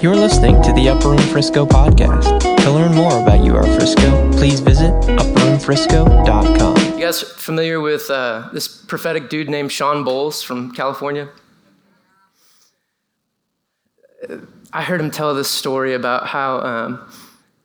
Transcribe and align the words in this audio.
You're 0.00 0.14
listening 0.14 0.62
to 0.62 0.72
the 0.72 0.88
Upper 0.88 1.08
Room 1.08 1.18
Frisco 1.18 1.66
podcast. 1.66 2.40
To 2.62 2.70
learn 2.70 2.94
more 2.94 3.20
about 3.20 3.44
UR 3.44 3.64
Frisco, 3.64 4.30
please 4.32 4.60
visit 4.60 4.92
upperroomfrisco.com. 4.92 6.76
You 6.96 7.04
guys 7.06 7.22
familiar 7.22 7.80
with 7.80 8.08
uh, 8.08 8.50
this 8.52 8.68
prophetic 8.68 9.28
dude 9.28 9.50
named 9.50 9.72
Shawn 9.72 10.04
Bolz 10.04 10.44
from 10.44 10.70
California? 10.70 11.28
I 14.72 14.82
heard 14.82 15.00
him 15.00 15.10
tell 15.10 15.34
this 15.34 15.50
story 15.50 15.94
about 15.94 16.28
how 16.28 16.60
um, 16.60 17.12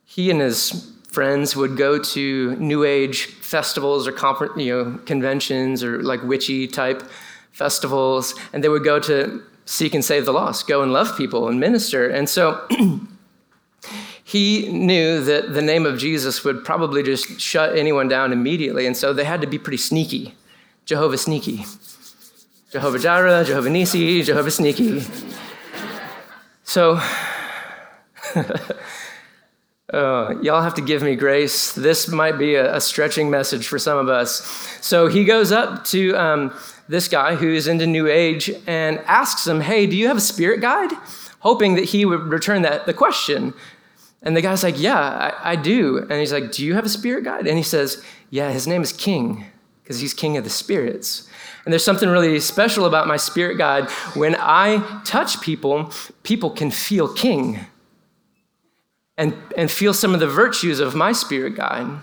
he 0.04 0.32
and 0.32 0.42
his 0.42 0.92
friends 1.12 1.56
would 1.56 1.78
go 1.78 2.00
to 2.00 2.56
New 2.56 2.84
Age 2.84 3.26
festivals 3.26 4.08
or 4.08 4.14
you 4.60 4.84
know, 4.84 4.98
conventions 5.06 5.84
or 5.84 6.02
like 6.02 6.24
witchy 6.24 6.68
type 6.68 7.04
festivals, 7.52 8.34
and 8.52 8.64
they 8.64 8.70
would 8.70 8.84
go 8.84 9.00
to 9.00 9.44
seek 9.66 9.94
and 9.94 10.06
save 10.06 10.26
the 10.26 10.34
lost, 10.34 10.68
go 10.68 10.82
and 10.82 10.94
love 10.94 11.18
people 11.18 11.50
and 11.50 11.60
minister. 11.60 12.08
And 12.08 12.30
so 12.30 12.66
he 14.24 14.70
knew 14.70 15.24
that 15.24 15.54
the 15.54 15.62
name 15.62 15.86
of 15.86 16.00
Jesus 16.00 16.44
would 16.44 16.64
probably 16.64 17.04
just 17.04 17.40
shut 17.40 17.78
anyone 17.78 18.08
down 18.08 18.32
immediately. 18.32 18.86
And 18.86 18.96
so 18.96 19.14
they 19.14 19.26
had 19.26 19.42
to 19.42 19.48
be 19.48 19.58
pretty 19.58 19.78
sneaky, 19.78 20.36
Jehovah 20.86 21.18
sneaky. 21.18 21.66
Jehovah 22.72 23.00
Jireh, 23.00 23.46
Jehovah 23.46 23.70
Nisi, 23.70 24.22
Jehovah 24.22 24.52
sneaky. 24.52 25.02
So, 26.64 27.00
uh, 29.94 30.34
y'all 30.42 30.62
have 30.62 30.74
to 30.74 30.82
give 30.82 31.02
me 31.02 31.16
grace. 31.16 31.72
This 31.72 32.10
might 32.10 32.38
be 32.38 32.56
a, 32.56 32.76
a, 32.76 32.82
stretching 32.82 33.30
message 33.30 33.68
for 33.68 33.80
some 33.80 33.98
of 33.98 34.10
us. 34.10 34.46
So 34.82 35.08
he 35.08 35.24
goes 35.24 35.54
up 35.54 35.86
to 35.86 36.14
um, 36.16 36.54
this 36.88 37.08
guy 37.08 37.36
who 37.36 37.52
is 37.52 37.68
into 37.68 37.88
New 37.88 38.08
Age 38.08 38.52
and 38.68 39.00
asks 39.00 39.48
him, 39.48 39.62
Hey, 39.62 39.88
do 39.88 39.96
you 39.96 40.08
have 40.08 40.18
a 40.18 40.22
spirit 40.22 40.62
guide? 40.62 40.92
Hoping 41.40 41.76
that 41.76 41.86
he 41.86 42.06
would 42.06 42.22
return 42.22 42.62
that 42.64 42.86
the 42.86 42.94
question. 42.94 43.54
And 44.22 44.36
the 44.36 44.42
guy's 44.42 44.64
like, 44.64 44.80
Yeah, 44.80 45.00
I, 45.00 45.52
I 45.52 45.56
do. 45.56 45.98
And 45.98 46.14
he's 46.14 46.34
like, 46.34 46.52
Do 46.52 46.66
you 46.66 46.76
have 46.76 46.86
a 46.86 46.90
spirit 46.90 47.24
guide? 47.24 47.48
And 47.48 47.58
he 47.58 47.64
says, 47.64 48.04
Yeah, 48.30 48.52
his 48.52 48.68
name 48.68 48.82
is 48.82 48.92
King, 48.92 49.46
because 49.84 50.00
he's 50.00 50.14
king 50.14 50.38
of 50.38 50.44
the 50.44 50.50
spirits. 50.50 51.30
And 51.66 51.74
there's 51.74 51.84
something 51.84 52.10
really 52.10 52.40
special 52.40 52.86
about 52.86 53.08
my 53.08 53.18
spirit 53.18 53.58
guide. 53.58 53.90
When 54.14 54.36
I 54.40 55.02
touch 55.04 55.42
people, 55.42 55.92
people 56.22 56.52
can 56.52 56.70
feel 56.70 57.12
king 57.12 57.60
and, 59.18 59.36
and 59.58 59.72
feel 59.72 59.94
some 59.94 60.14
of 60.14 60.20
the 60.20 60.28
virtues 60.28 60.80
of 60.80 60.94
my 60.94 61.12
spirit 61.12 61.56
guide. 61.56 62.02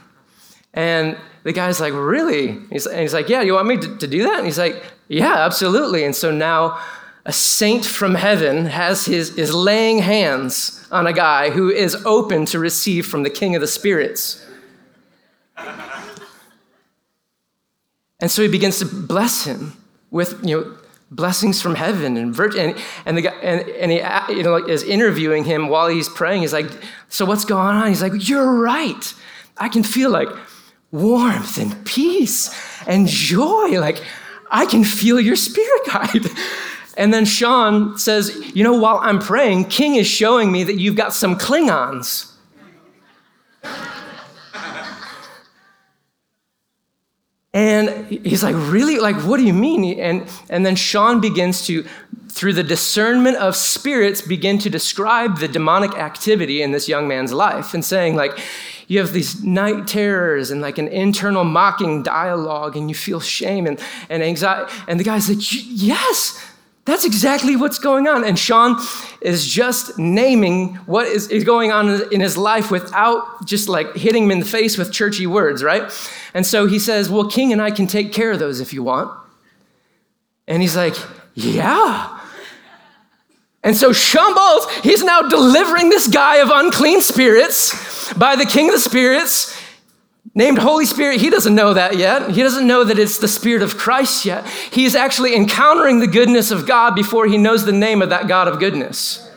And 0.74 1.16
the 1.42 1.52
guy's 1.52 1.80
like, 1.80 1.92
Really? 1.92 2.58
He's, 2.70 2.86
and 2.86 3.00
he's 3.00 3.14
like, 3.14 3.28
Yeah, 3.28 3.42
you 3.42 3.54
want 3.54 3.68
me 3.68 3.76
to, 3.78 3.96
to 3.98 4.06
do 4.06 4.22
that? 4.24 4.36
And 4.36 4.46
he's 4.46 4.58
like, 4.58 4.82
Yeah, 5.08 5.44
absolutely. 5.44 6.04
And 6.04 6.14
so 6.14 6.30
now 6.30 6.78
a 7.24 7.32
saint 7.32 7.84
from 7.84 8.14
heaven 8.14 8.66
has 8.66 9.04
his, 9.04 9.36
is 9.36 9.54
laying 9.54 9.98
hands 9.98 10.86
on 10.90 11.06
a 11.06 11.12
guy 11.12 11.50
who 11.50 11.70
is 11.70 11.94
open 12.04 12.46
to 12.46 12.58
receive 12.58 13.06
from 13.06 13.22
the 13.22 13.30
king 13.30 13.54
of 13.54 13.60
the 13.60 13.66
spirits. 13.66 14.44
And 18.20 18.30
so 18.30 18.42
he 18.42 18.48
begins 18.48 18.78
to 18.78 18.84
bless 18.84 19.44
him 19.44 19.76
with, 20.10 20.40
you 20.44 20.60
know, 20.60 20.76
blessings 21.10 21.60
from 21.60 21.74
heaven 21.74 22.16
and 22.16 22.34
virtue. 22.34 22.58
And, 22.58 22.76
and, 23.04 23.18
the 23.18 23.22
guy, 23.22 23.34
and, 23.42 23.68
and 23.68 23.90
he 23.90 23.98
you 24.36 24.42
know, 24.42 24.52
like, 24.52 24.68
is 24.68 24.82
interviewing 24.82 25.44
him 25.44 25.68
while 25.68 25.88
he's 25.88 26.08
praying. 26.08 26.42
He's 26.42 26.52
like, 26.52 26.70
So 27.08 27.24
what's 27.24 27.44
going 27.44 27.76
on? 27.76 27.88
He's 27.88 28.02
like, 28.02 28.28
You're 28.28 28.60
right. 28.60 29.14
I 29.58 29.68
can 29.68 29.82
feel 29.82 30.10
like 30.10 30.28
warmth 30.92 31.58
and 31.58 31.84
peace 31.84 32.54
and 32.86 33.08
joy. 33.08 33.80
Like, 33.80 34.04
I 34.50 34.66
can 34.66 34.84
feel 34.84 35.18
your 35.18 35.36
spirit 35.36 35.86
guide. 35.86 36.26
And 36.96 37.12
then 37.12 37.24
Sean 37.24 37.96
says, 37.98 38.54
You 38.54 38.64
know, 38.64 38.74
while 38.74 38.98
I'm 39.00 39.18
praying, 39.18 39.66
King 39.66 39.96
is 39.96 40.06
showing 40.06 40.52
me 40.52 40.64
that 40.64 40.78
you've 40.78 40.96
got 40.96 41.14
some 41.14 41.38
Klingons. 41.38 42.30
And 47.54 48.06
he's 48.06 48.42
like, 48.42 48.54
Really? 48.56 48.98
Like, 48.98 49.16
what 49.24 49.38
do 49.38 49.44
you 49.44 49.54
mean? 49.54 49.98
And, 49.98 50.28
and 50.50 50.66
then 50.66 50.76
Sean 50.76 51.20
begins 51.20 51.66
to, 51.66 51.86
through 52.28 52.52
the 52.54 52.62
discernment 52.62 53.36
of 53.36 53.56
spirits, 53.56 54.20
begin 54.20 54.58
to 54.58 54.70
describe 54.70 55.38
the 55.38 55.48
demonic 55.48 55.94
activity 55.94 56.62
in 56.62 56.72
this 56.72 56.88
young 56.88 57.08
man's 57.08 57.32
life 57.32 57.74
and 57.74 57.84
saying, 57.84 58.16
like, 58.16 58.38
you 58.92 58.98
have 58.98 59.14
these 59.14 59.42
night 59.42 59.86
terrors 59.86 60.50
and 60.50 60.60
like 60.60 60.76
an 60.76 60.86
internal 60.88 61.44
mocking 61.44 62.02
dialogue, 62.02 62.76
and 62.76 62.90
you 62.90 62.94
feel 62.94 63.20
shame 63.20 63.66
and, 63.66 63.80
and 64.10 64.22
anxiety. 64.22 64.70
And 64.86 65.00
the 65.00 65.04
guy's 65.04 65.30
like, 65.30 65.38
Yes, 65.40 66.38
that's 66.84 67.06
exactly 67.06 67.56
what's 67.56 67.78
going 67.78 68.06
on. 68.06 68.22
And 68.22 68.38
Sean 68.38 68.78
is 69.22 69.46
just 69.46 69.98
naming 69.98 70.74
what 70.84 71.06
is, 71.06 71.28
is 71.28 71.42
going 71.42 71.72
on 71.72 72.12
in 72.12 72.20
his 72.20 72.36
life 72.36 72.70
without 72.70 73.46
just 73.46 73.66
like 73.66 73.94
hitting 73.94 74.24
him 74.24 74.30
in 74.30 74.40
the 74.40 74.44
face 74.44 74.76
with 74.76 74.92
churchy 74.92 75.26
words, 75.26 75.64
right? 75.64 75.90
And 76.34 76.44
so 76.44 76.66
he 76.66 76.78
says, 76.78 77.08
Well, 77.08 77.30
King 77.30 77.50
and 77.50 77.62
I 77.62 77.70
can 77.70 77.86
take 77.86 78.12
care 78.12 78.32
of 78.32 78.40
those 78.40 78.60
if 78.60 78.74
you 78.74 78.82
want. 78.82 79.10
And 80.46 80.60
he's 80.60 80.76
like, 80.76 80.96
Yeah. 81.34 82.18
And 83.64 83.76
so 83.76 83.92
Shawn 83.92 84.34
Bolz, 84.34 84.82
he's 84.82 85.04
now 85.04 85.22
delivering 85.22 85.88
this 85.88 86.08
guy 86.08 86.36
of 86.36 86.50
unclean 86.50 87.00
spirits 87.00 88.12
by 88.14 88.34
the 88.34 88.44
king 88.44 88.68
of 88.68 88.74
the 88.74 88.80
spirits 88.80 89.56
named 90.34 90.58
Holy 90.58 90.86
Spirit, 90.86 91.20
he 91.20 91.30
doesn't 91.30 91.54
know 91.54 91.74
that 91.74 91.96
yet. 91.96 92.30
He 92.30 92.42
doesn't 92.42 92.66
know 92.66 92.84
that 92.84 92.98
it's 92.98 93.18
the 93.18 93.28
Spirit 93.28 93.62
of 93.62 93.76
Christ 93.76 94.24
yet. 94.24 94.46
He's 94.46 94.94
actually 94.94 95.36
encountering 95.36 96.00
the 96.00 96.06
goodness 96.06 96.50
of 96.50 96.66
God 96.66 96.94
before 96.94 97.26
he 97.26 97.36
knows 97.36 97.64
the 97.64 97.72
name 97.72 98.02
of 98.02 98.10
that 98.10 98.28
God 98.28 98.48
of 98.48 98.58
goodness. 98.58 99.28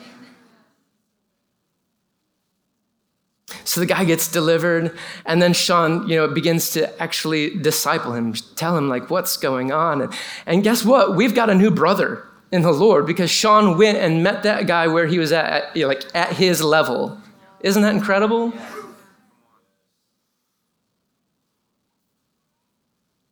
So 3.66 3.82
the 3.82 3.88
guy 3.88 4.06
gets 4.06 4.32
delivered, 4.32 4.96
and 5.26 5.42
then 5.42 5.52
Sean, 5.54 6.08
you 6.08 6.16
know, 6.16 6.28
begins 6.28 6.70
to 6.72 7.02
actually 7.02 7.58
disciple 7.58 8.14
him, 8.14 8.34
tell 8.56 8.78
him 8.78 8.88
like 8.88 9.10
what's 9.10 9.38
going 9.38 9.72
on. 9.72 10.14
And 10.46 10.64
guess 10.64 10.86
what? 10.86 11.16
We've 11.16 11.34
got 11.34 11.50
a 11.50 11.56
new 11.56 11.72
brother 11.72 12.26
in 12.56 12.62
the 12.62 12.72
Lord 12.72 13.06
because 13.06 13.30
Sean 13.30 13.78
went 13.78 13.98
and 13.98 14.24
met 14.24 14.44
that 14.44 14.66
guy 14.66 14.88
where 14.88 15.06
he 15.06 15.20
was 15.20 15.34
at, 15.34 15.76
like 15.76 16.04
at 16.16 16.32
his 16.32 16.62
level. 16.62 17.18
Isn't 17.60 17.82
that 17.84 17.94
incredible? 17.94 18.54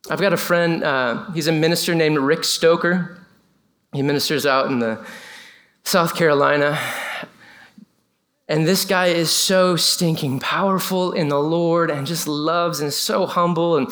I've 0.10 0.20
got 0.20 0.34
a 0.34 0.38
friend, 0.38 0.84
uh, 0.84 1.32
he's 1.32 1.48
a 1.48 1.54
minister 1.54 1.96
named 1.96 2.18
Rick 2.18 2.44
Stoker. 2.44 3.26
He 3.94 4.02
ministers 4.02 4.46
out 4.46 4.68
in 4.68 4.80
the 4.80 5.00
South 5.86 6.16
Carolina. 6.16 6.78
And 8.50 8.68
this 8.68 8.84
guy 8.84 9.08
is 9.08 9.32
so 9.32 9.78
stinking 9.78 10.42
powerful 10.42 11.14
in 11.14 11.30
the 11.30 11.40
Lord 11.40 11.90
and 11.90 12.06
just 12.06 12.28
loves 12.28 12.82
and 12.82 12.92
so 12.92 13.26
humble. 13.26 13.78
And 13.78 13.88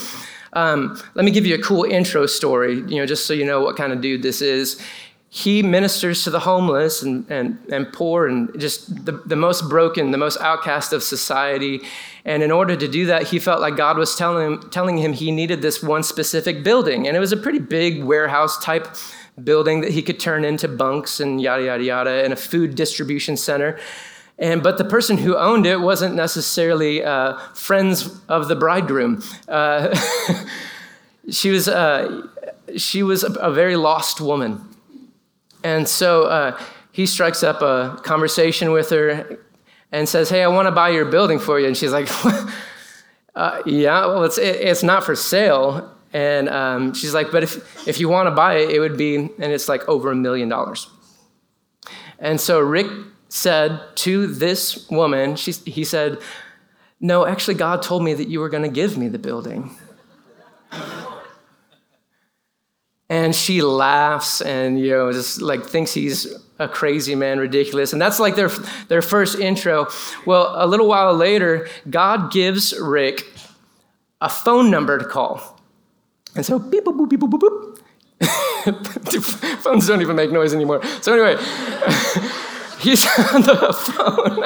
um, 0.51 1.01
let 1.13 1.23
me 1.23 1.31
give 1.31 1.45
you 1.45 1.55
a 1.55 1.61
cool 1.61 1.85
intro 1.85 2.25
story, 2.25 2.75
you 2.75 2.97
know, 2.97 3.05
just 3.05 3.25
so 3.25 3.33
you 3.33 3.45
know 3.45 3.61
what 3.61 3.77
kind 3.77 3.93
of 3.93 4.01
dude 4.01 4.23
this 4.23 4.41
is 4.41 4.81
he 5.33 5.63
ministers 5.63 6.25
to 6.25 6.29
the 6.29 6.41
homeless 6.41 7.01
and, 7.01 7.25
and, 7.31 7.57
and 7.71 7.93
poor 7.93 8.27
and 8.27 8.51
just 8.59 9.05
the, 9.05 9.13
the 9.25 9.37
most 9.37 9.69
broken, 9.69 10.11
the 10.11 10.17
most 10.17 10.37
outcast 10.41 10.91
of 10.91 11.01
society. 11.01 11.79
And 12.25 12.43
in 12.43 12.51
order 12.51 12.75
to 12.75 12.85
do 12.85 13.05
that, 13.05 13.23
he 13.23 13.39
felt 13.39 13.61
like 13.61 13.77
God 13.77 13.97
was 13.97 14.13
telling 14.13 14.45
him, 14.45 14.69
telling 14.71 14.97
him 14.97 15.13
he 15.13 15.31
needed 15.31 15.61
this 15.61 15.81
one 15.81 16.03
specific 16.03 16.65
building. 16.65 17.07
And 17.07 17.15
it 17.15 17.21
was 17.21 17.31
a 17.31 17.37
pretty 17.37 17.59
big 17.59 18.03
warehouse 18.03 18.61
type 18.61 18.89
building 19.41 19.79
that 19.79 19.91
he 19.91 20.01
could 20.01 20.19
turn 20.19 20.43
into 20.43 20.67
bunks 20.67 21.21
and 21.21 21.41
yada, 21.41 21.63
yada, 21.63 21.83
yada, 21.83 22.23
and 22.25 22.33
a 22.33 22.35
food 22.35 22.75
distribution 22.75 23.37
center. 23.37 23.79
And, 24.37 24.61
but 24.61 24.77
the 24.77 24.83
person 24.83 25.17
who 25.17 25.37
owned 25.37 25.65
it 25.65 25.79
wasn't 25.79 26.13
necessarily 26.13 27.05
uh, 27.05 27.37
friends 27.53 28.19
of 28.27 28.49
the 28.49 28.57
bridegroom. 28.57 29.23
Uh, 29.47 29.97
she 31.29 31.51
was, 31.51 31.69
uh, 31.69 32.27
she 32.75 33.01
was 33.01 33.23
a, 33.23 33.31
a 33.35 33.53
very 33.53 33.77
lost 33.77 34.19
woman 34.19 34.67
and 35.63 35.87
so 35.87 36.23
uh, 36.23 36.59
he 36.91 37.05
strikes 37.05 37.43
up 37.43 37.61
a 37.61 37.99
conversation 38.03 38.71
with 38.71 38.89
her 38.89 39.39
and 39.91 40.07
says, 40.07 40.29
Hey, 40.29 40.43
I 40.43 40.47
want 40.47 40.67
to 40.67 40.71
buy 40.71 40.89
your 40.89 41.05
building 41.05 41.39
for 41.39 41.59
you. 41.59 41.67
And 41.67 41.77
she's 41.77 41.91
like, 41.91 42.09
uh, 43.35 43.61
Yeah, 43.65 44.05
well, 44.07 44.23
it's, 44.23 44.37
it, 44.37 44.55
it's 44.57 44.83
not 44.83 45.03
for 45.03 45.15
sale. 45.15 45.95
And 46.13 46.49
um, 46.49 46.93
she's 46.93 47.13
like, 47.13 47.31
But 47.31 47.43
if, 47.43 47.87
if 47.87 47.99
you 47.99 48.09
want 48.09 48.27
to 48.27 48.31
buy 48.31 48.55
it, 48.57 48.71
it 48.71 48.79
would 48.79 48.97
be, 48.97 49.15
and 49.15 49.39
it's 49.39 49.69
like 49.69 49.87
over 49.87 50.11
a 50.11 50.15
million 50.15 50.49
dollars. 50.49 50.89
And 52.19 52.39
so 52.39 52.59
Rick 52.59 52.87
said 53.29 53.81
to 53.95 54.27
this 54.27 54.89
woman, 54.89 55.35
she, 55.35 55.51
he 55.51 55.83
said, 55.83 56.19
No, 56.99 57.25
actually, 57.25 57.55
God 57.55 57.81
told 57.81 58.03
me 58.03 58.13
that 58.13 58.27
you 58.27 58.39
were 58.39 58.49
going 58.49 58.63
to 58.63 58.69
give 58.69 58.97
me 58.97 59.07
the 59.07 59.19
building. 59.19 59.75
And 63.11 63.35
she 63.35 63.61
laughs 63.61 64.41
and 64.41 64.79
you 64.79 64.89
know 64.89 65.11
just 65.11 65.41
like 65.41 65.65
thinks 65.65 65.93
he's 65.93 66.33
a 66.59 66.67
crazy 66.67 67.13
man 67.13 67.39
ridiculous. 67.39 67.91
And 67.91 68.01
that's 68.01 68.19
like 68.19 68.35
their 68.35 68.47
their 68.87 69.01
first 69.01 69.37
intro. 69.37 69.87
Well 70.25 70.53
a 70.55 70.65
little 70.65 70.87
while 70.87 71.13
later 71.13 71.67
god 71.89 72.31
gives 72.31 72.73
rick 72.79 73.25
a 74.21 74.29
phone 74.29 74.71
number 74.71 74.97
to 74.97 75.03
call. 75.05 75.59
And 76.35 76.45
so 76.45 76.57
beep 76.57 76.85
boop 76.85 76.97
boop 76.97 77.09
beep 77.09 77.19
boop 77.19 77.31
boop 77.31 77.41
boop. 77.41 77.77
Phones 79.63 79.87
don't 79.87 80.01
even 80.01 80.15
make 80.15 80.31
noise 80.31 80.53
anymore. 80.53 80.81
So 81.01 81.11
anyway, 81.11 81.35
he's 82.79 83.05
on 83.33 83.41
the 83.41 83.73
phone. 83.73 84.43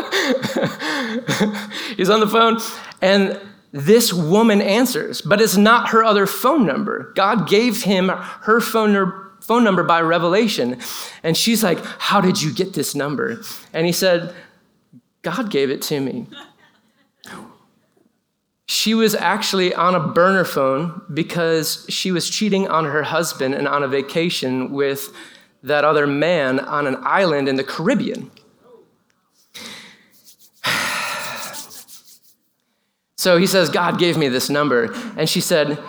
he's 1.97 2.09
on 2.09 2.21
the 2.21 2.27
phone, 2.27 2.59
and 3.01 3.39
this 3.75 4.13
woman 4.13 4.61
answers, 4.61 5.21
but 5.21 5.41
it's 5.41 5.57
not 5.57 5.89
her 5.89 6.01
other 6.01 6.25
phone 6.25 6.65
number. 6.65 7.11
God 7.13 7.49
gave 7.49 7.83
him 7.83 8.07
her 8.07 8.61
phone 8.61 8.93
number 8.93 9.21
phone 9.41 9.63
number 9.63 9.83
by 9.83 10.01
revelation. 10.01 10.79
And 11.21 11.37
she's 11.37 11.63
like, 11.63 11.77
How 11.99 12.19
did 12.21 12.41
you 12.41 12.53
get 12.53 12.73
this 12.73 12.95
number? 12.95 13.41
And 13.73 13.85
he 13.85 13.91
said, 13.91 14.33
God 15.21 15.51
gave 15.51 15.69
it 15.69 15.81
to 15.83 15.99
me. 15.99 16.27
She 18.65 18.95
was 18.95 19.13
actually 19.13 19.75
on 19.75 19.93
a 19.93 19.99
burner 19.99 20.45
phone 20.45 21.01
because 21.13 21.85
she 21.89 22.11
was 22.11 22.29
cheating 22.29 22.67
on 22.67 22.85
her 22.85 23.03
husband 23.03 23.53
and 23.53 23.67
on 23.67 23.83
a 23.83 23.87
vacation 23.87 24.71
with 24.71 25.13
that 25.61 25.83
other 25.83 26.07
man 26.07 26.59
on 26.59 26.87
an 26.87 26.97
island 27.01 27.47
in 27.47 27.55
the 27.55 27.63
Caribbean. 27.63 28.31
So 33.25 33.37
he 33.37 33.47
says, 33.47 33.69
God 33.71 33.97
gave 33.97 34.19
me 34.19 34.27
this 34.27 34.51
number. 34.51 34.93
And 35.17 35.27
she 35.27 35.41
said, 35.41 35.79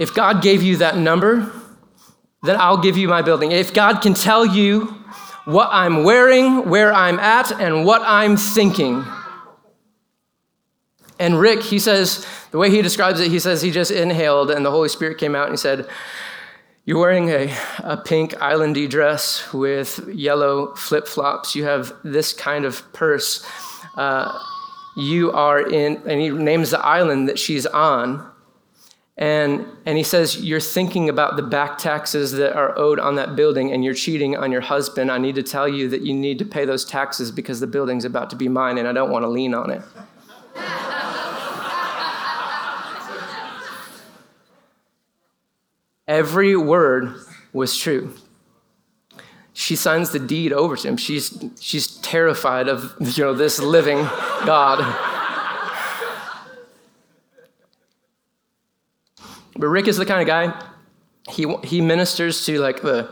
If 0.00 0.14
God 0.14 0.40
gave 0.40 0.62
you 0.62 0.78
that 0.78 0.96
number, 0.96 1.52
then 2.42 2.56
I'll 2.58 2.78
give 2.78 2.96
you 2.96 3.06
my 3.06 3.20
building. 3.20 3.52
If 3.52 3.74
God 3.74 4.00
can 4.00 4.14
tell 4.14 4.46
you 4.46 4.86
what 5.44 5.68
I'm 5.70 6.04
wearing, 6.04 6.70
where 6.70 6.90
I'm 6.90 7.18
at, 7.18 7.52
and 7.60 7.84
what 7.84 8.00
I'm 8.02 8.38
thinking. 8.38 9.04
And 11.18 11.38
Rick, 11.38 11.62
he 11.62 11.78
says, 11.78 12.26
the 12.50 12.56
way 12.56 12.70
he 12.70 12.80
describes 12.80 13.20
it, 13.20 13.30
he 13.30 13.38
says 13.38 13.60
he 13.60 13.70
just 13.70 13.90
inhaled 13.90 14.50
and 14.50 14.64
the 14.64 14.70
Holy 14.70 14.88
Spirit 14.88 15.18
came 15.18 15.36
out 15.36 15.48
and 15.48 15.52
he 15.52 15.58
said, 15.58 15.86
You're 16.86 16.98
wearing 16.98 17.28
a, 17.28 17.54
a 17.80 17.98
pink 17.98 18.32
islandy 18.36 18.88
dress 18.88 19.52
with 19.52 20.00
yellow 20.08 20.74
flip 20.76 21.08
flops. 21.08 21.54
You 21.54 21.64
have 21.64 21.92
this 22.02 22.32
kind 22.32 22.64
of 22.64 22.90
purse. 22.94 23.46
Uh, 23.98 24.32
you 24.96 25.30
are 25.32 25.60
in, 25.60 26.02
and 26.06 26.20
he 26.20 26.30
names 26.30 26.70
the 26.70 26.80
island 26.80 27.28
that 27.28 27.38
she's 27.38 27.66
on. 27.66 28.32
And, 29.18 29.64
and 29.86 29.96
he 29.96 30.02
says, 30.02 30.44
You're 30.44 30.60
thinking 30.60 31.08
about 31.08 31.36
the 31.36 31.42
back 31.42 31.78
taxes 31.78 32.32
that 32.32 32.54
are 32.54 32.78
owed 32.78 32.98
on 32.98 33.14
that 33.16 33.36
building 33.36 33.72
and 33.72 33.84
you're 33.84 33.94
cheating 33.94 34.36
on 34.36 34.52
your 34.52 34.60
husband. 34.60 35.10
I 35.10 35.16
need 35.18 35.36
to 35.36 35.42
tell 35.42 35.68
you 35.68 35.88
that 35.88 36.02
you 36.02 36.12
need 36.12 36.38
to 36.40 36.44
pay 36.44 36.66
those 36.66 36.84
taxes 36.84 37.30
because 37.30 37.60
the 37.60 37.66
building's 37.66 38.04
about 38.04 38.28
to 38.30 38.36
be 38.36 38.48
mine 38.48 38.78
and 38.78 38.86
I 38.86 38.92
don't 38.92 39.10
want 39.10 39.22
to 39.22 39.28
lean 39.28 39.54
on 39.54 39.70
it. 39.70 39.82
Every 46.08 46.56
word 46.56 47.14
was 47.52 47.76
true. 47.76 48.14
She 49.58 49.74
signs 49.74 50.10
the 50.10 50.18
deed 50.18 50.52
over 50.52 50.76
to 50.76 50.86
him. 50.86 50.98
She's, 50.98 51.42
she's 51.58 51.96
terrified 51.96 52.68
of 52.68 52.94
you 53.00 53.24
know, 53.24 53.32
this 53.32 53.58
living 53.58 53.96
God. 54.44 54.80
But 59.56 59.68
Rick 59.68 59.88
is 59.88 59.96
the 59.96 60.04
kind 60.04 60.20
of 60.20 60.26
guy, 60.26 60.62
he, 61.30 61.50
he 61.64 61.80
ministers 61.80 62.44
to 62.44 62.58
like 62.60 62.82
the, 62.82 63.08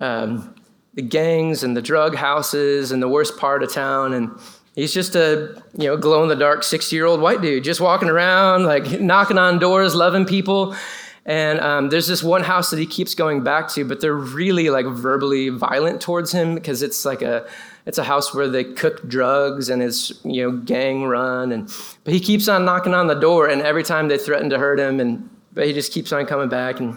um, 0.00 0.52
the 0.94 1.02
gangs 1.02 1.62
and 1.62 1.76
the 1.76 1.82
drug 1.82 2.16
houses 2.16 2.90
and 2.90 3.00
the 3.00 3.08
worst 3.08 3.38
part 3.38 3.62
of 3.62 3.72
town. 3.72 4.14
And 4.14 4.36
he's 4.74 4.92
just 4.92 5.14
a, 5.14 5.62
you 5.74 5.86
know, 5.86 5.96
glow 5.96 6.24
in 6.24 6.28
the 6.28 6.34
dark 6.34 6.64
60 6.64 6.96
year 6.96 7.06
old 7.06 7.20
white 7.20 7.40
dude, 7.40 7.62
just 7.62 7.80
walking 7.80 8.08
around, 8.08 8.64
like 8.64 9.00
knocking 9.00 9.38
on 9.38 9.60
doors, 9.60 9.94
loving 9.94 10.24
people. 10.24 10.74
And 11.24 11.60
um, 11.60 11.90
there's 11.90 12.08
this 12.08 12.22
one 12.22 12.42
house 12.42 12.70
that 12.70 12.78
he 12.80 12.86
keeps 12.86 13.14
going 13.14 13.44
back 13.44 13.68
to, 13.74 13.84
but 13.84 14.00
they're 14.00 14.12
really 14.12 14.70
like 14.70 14.86
verbally 14.86 15.50
violent 15.50 16.00
towards 16.00 16.32
him 16.32 16.56
because 16.56 16.82
it's 16.82 17.04
like 17.04 17.22
a, 17.22 17.46
it's 17.86 17.98
a 17.98 18.04
house 18.04 18.34
where 18.34 18.48
they 18.48 18.64
cook 18.64 19.08
drugs 19.08 19.68
and 19.68 19.82
it's 19.82 20.12
you 20.24 20.42
know 20.42 20.56
gang 20.56 21.04
run 21.04 21.52
and 21.52 21.72
but 22.04 22.12
he 22.12 22.20
keeps 22.20 22.48
on 22.48 22.64
knocking 22.64 22.94
on 22.94 23.06
the 23.06 23.14
door 23.14 23.48
and 23.48 23.62
every 23.62 23.82
time 23.82 24.08
they 24.08 24.18
threaten 24.18 24.50
to 24.50 24.58
hurt 24.58 24.80
him 24.80 24.98
and 24.98 25.28
but 25.54 25.66
he 25.66 25.72
just 25.72 25.92
keeps 25.92 26.12
on 26.12 26.26
coming 26.26 26.48
back. 26.48 26.80
And 26.80 26.96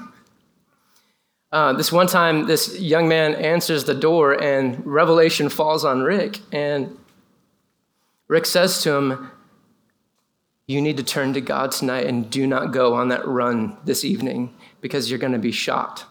uh, 1.51 1.73
this 1.73 1.91
one 1.91 2.07
time, 2.07 2.47
this 2.47 2.79
young 2.79 3.07
man 3.07 3.35
answers 3.35 3.83
the 3.83 3.93
door, 3.93 4.41
and 4.41 4.85
revelation 4.85 5.49
falls 5.49 5.83
on 5.85 6.01
Rick. 6.01 6.39
And 6.51 6.97
Rick 8.27 8.45
says 8.45 8.81
to 8.83 8.93
him, 8.93 9.31
You 10.67 10.81
need 10.81 10.97
to 10.97 11.03
turn 11.03 11.33
to 11.33 11.41
God 11.41 11.71
tonight 11.71 12.07
and 12.07 12.29
do 12.29 12.47
not 12.47 12.73
go 12.73 12.95
on 12.95 13.09
that 13.09 13.27
run 13.27 13.77
this 13.85 14.03
evening 14.03 14.53
because 14.81 15.09
you're 15.09 15.19
going 15.19 15.33
to 15.33 15.39
be 15.39 15.51
shot. 15.51 16.05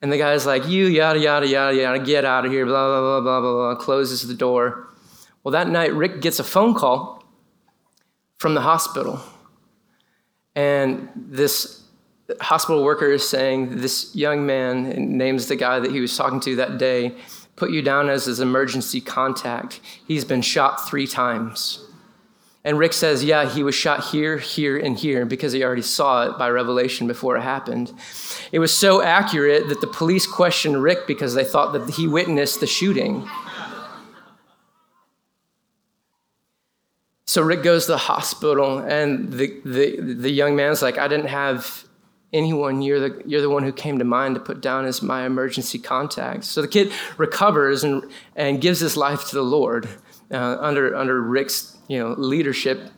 And 0.00 0.12
the 0.12 0.18
guy's 0.18 0.46
like, 0.46 0.66
You, 0.66 0.86
yada, 0.86 1.18
yada, 1.18 1.46
yada, 1.46 1.76
yada, 1.76 1.98
get 1.98 2.24
out 2.24 2.44
of 2.44 2.52
here, 2.52 2.66
blah, 2.66 2.86
blah, 2.86 3.00
blah, 3.00 3.20
blah, 3.20 3.40
blah, 3.40 3.52
blah, 3.52 3.74
closes 3.76 4.26
the 4.26 4.34
door. 4.34 4.88
Well, 5.42 5.52
that 5.52 5.68
night, 5.68 5.92
Rick 5.92 6.20
gets 6.20 6.38
a 6.38 6.44
phone 6.44 6.74
call 6.74 7.24
from 8.38 8.54
the 8.54 8.60
hospital. 8.60 9.20
And 10.54 11.08
this 11.14 11.82
hospital 12.40 12.84
worker 12.84 13.10
is 13.10 13.28
saying, 13.28 13.80
This 13.80 14.14
young 14.14 14.46
man, 14.46 15.16
names 15.16 15.48
the 15.48 15.56
guy 15.56 15.80
that 15.80 15.90
he 15.90 16.00
was 16.00 16.16
talking 16.16 16.40
to 16.40 16.56
that 16.56 16.78
day, 16.78 17.14
put 17.56 17.70
you 17.70 17.82
down 17.82 18.08
as 18.08 18.26
his 18.26 18.40
emergency 18.40 19.00
contact. 19.00 19.80
He's 20.06 20.24
been 20.24 20.42
shot 20.42 20.88
three 20.88 21.06
times. 21.06 21.84
And 22.64 22.78
Rick 22.78 22.92
says, 22.92 23.24
Yeah, 23.24 23.48
he 23.48 23.62
was 23.62 23.74
shot 23.74 24.04
here, 24.04 24.38
here, 24.38 24.76
and 24.76 24.96
here 24.96 25.26
because 25.26 25.52
he 25.52 25.64
already 25.64 25.82
saw 25.82 26.28
it 26.28 26.38
by 26.38 26.48
revelation 26.48 27.06
before 27.06 27.36
it 27.36 27.42
happened. 27.42 27.92
It 28.52 28.60
was 28.60 28.72
so 28.72 29.02
accurate 29.02 29.68
that 29.68 29.80
the 29.80 29.86
police 29.88 30.26
questioned 30.26 30.82
Rick 30.82 31.06
because 31.06 31.34
they 31.34 31.44
thought 31.44 31.72
that 31.72 31.94
he 31.94 32.06
witnessed 32.06 32.60
the 32.60 32.66
shooting. 32.66 33.28
So 37.26 37.40
Rick 37.40 37.62
goes 37.62 37.86
to 37.86 37.92
the 37.92 37.98
hospital, 37.98 38.78
and 38.78 39.32
the, 39.32 39.58
the, 39.64 39.96
the 40.00 40.30
young 40.30 40.54
man's 40.54 40.82
like, 40.82 40.98
I 40.98 41.08
didn't 41.08 41.28
have 41.28 41.84
anyone. 42.32 42.82
You're 42.82 43.00
the, 43.00 43.22
you're 43.24 43.40
the 43.40 43.48
one 43.48 43.62
who 43.62 43.72
came 43.72 43.98
to 43.98 44.04
mind 44.04 44.34
to 44.34 44.40
put 44.40 44.60
down 44.60 44.84
as 44.84 45.00
my 45.00 45.24
emergency 45.24 45.78
contact. 45.78 46.44
So 46.44 46.60
the 46.60 46.68
kid 46.68 46.92
recovers 47.16 47.84
and, 47.84 48.04
and 48.36 48.60
gives 48.60 48.80
his 48.80 48.98
life 48.98 49.28
to 49.30 49.34
the 49.34 49.42
Lord 49.42 49.88
uh, 50.32 50.56
under, 50.60 50.96
under 50.96 51.20
Rick's 51.20 51.76
you 51.88 51.98
know, 51.98 52.14
leadership. 52.16 52.90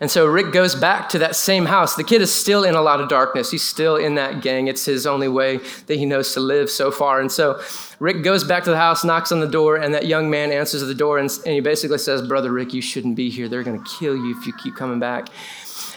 And 0.00 0.10
so 0.10 0.26
Rick 0.26 0.52
goes 0.52 0.74
back 0.74 1.08
to 1.10 1.18
that 1.18 1.34
same 1.34 1.66
house. 1.66 1.96
The 1.96 2.04
kid 2.04 2.22
is 2.22 2.32
still 2.32 2.64
in 2.64 2.74
a 2.74 2.82
lot 2.82 3.00
of 3.00 3.08
darkness. 3.08 3.50
He's 3.50 3.64
still 3.64 3.96
in 3.96 4.14
that 4.14 4.42
gang. 4.42 4.68
It's 4.68 4.84
his 4.84 5.06
only 5.06 5.28
way 5.28 5.58
that 5.86 5.96
he 5.96 6.04
knows 6.06 6.34
to 6.34 6.40
live 6.40 6.70
so 6.70 6.90
far. 6.90 7.20
And 7.20 7.32
so 7.32 7.60
Rick 7.98 8.22
goes 8.22 8.44
back 8.44 8.64
to 8.64 8.70
the 8.70 8.76
house, 8.76 9.04
knocks 9.04 9.32
on 9.32 9.40
the 9.40 9.48
door, 9.48 9.76
and 9.76 9.94
that 9.94 10.06
young 10.06 10.30
man 10.30 10.52
answers 10.52 10.82
the 10.82 10.94
door 10.94 11.18
and, 11.18 11.30
and 11.44 11.54
he 11.54 11.60
basically 11.60 11.98
says, 11.98 12.22
Brother 12.22 12.52
Rick, 12.52 12.74
you 12.74 12.82
shouldn't 12.82 13.16
be 13.16 13.30
here. 13.30 13.48
They're 13.48 13.64
going 13.64 13.82
to 13.82 13.90
kill 13.98 14.16
you 14.16 14.38
if 14.38 14.46
you 14.46 14.52
keep 14.52 14.76
coming 14.76 15.00
back. 15.00 15.28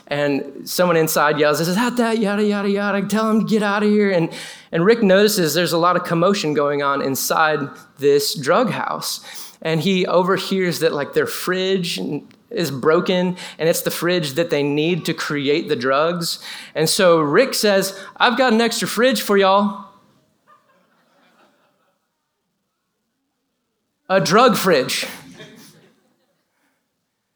And 0.07 0.67
someone 0.67 0.97
inside 0.97 1.37
yells, 1.37 1.59
"Is 1.59 1.75
that 1.75 1.95
that? 1.97 2.17
Yada, 2.17 2.43
yada, 2.43 2.67
yada. 2.67 3.07
Tell 3.07 3.29
him 3.29 3.41
to 3.41 3.45
get 3.45 3.61
out 3.61 3.83
of 3.83 3.89
here. 3.89 4.09
And, 4.09 4.33
and 4.71 4.83
Rick 4.83 5.03
notices 5.03 5.53
there's 5.53 5.71
a 5.71 5.77
lot 5.77 5.95
of 5.95 6.03
commotion 6.03 6.55
going 6.55 6.81
on 6.81 7.03
inside 7.03 7.59
this 7.99 8.33
drug 8.33 8.71
house. 8.71 9.23
And 9.61 9.81
he 9.81 10.05
overhears 10.05 10.79
that, 10.79 10.93
like, 10.93 11.13
their 11.13 11.25
fridge 11.25 11.99
is 12.49 12.71
broken 12.71 13.37
and 13.57 13.69
it's 13.69 13.81
the 13.81 13.91
fridge 13.91 14.33
that 14.33 14.49
they 14.49 14.63
need 14.63 15.05
to 15.05 15.13
create 15.13 15.69
the 15.69 15.75
drugs. 15.75 16.39
And 16.73 16.89
so 16.89 17.19
Rick 17.19 17.53
says, 17.53 17.99
I've 18.17 18.37
got 18.37 18.53
an 18.53 18.61
extra 18.61 18.87
fridge 18.87 19.21
for 19.21 19.37
y'all. 19.37 19.85
A 24.07 24.19
drug 24.19 24.55
fridge. 24.55 25.05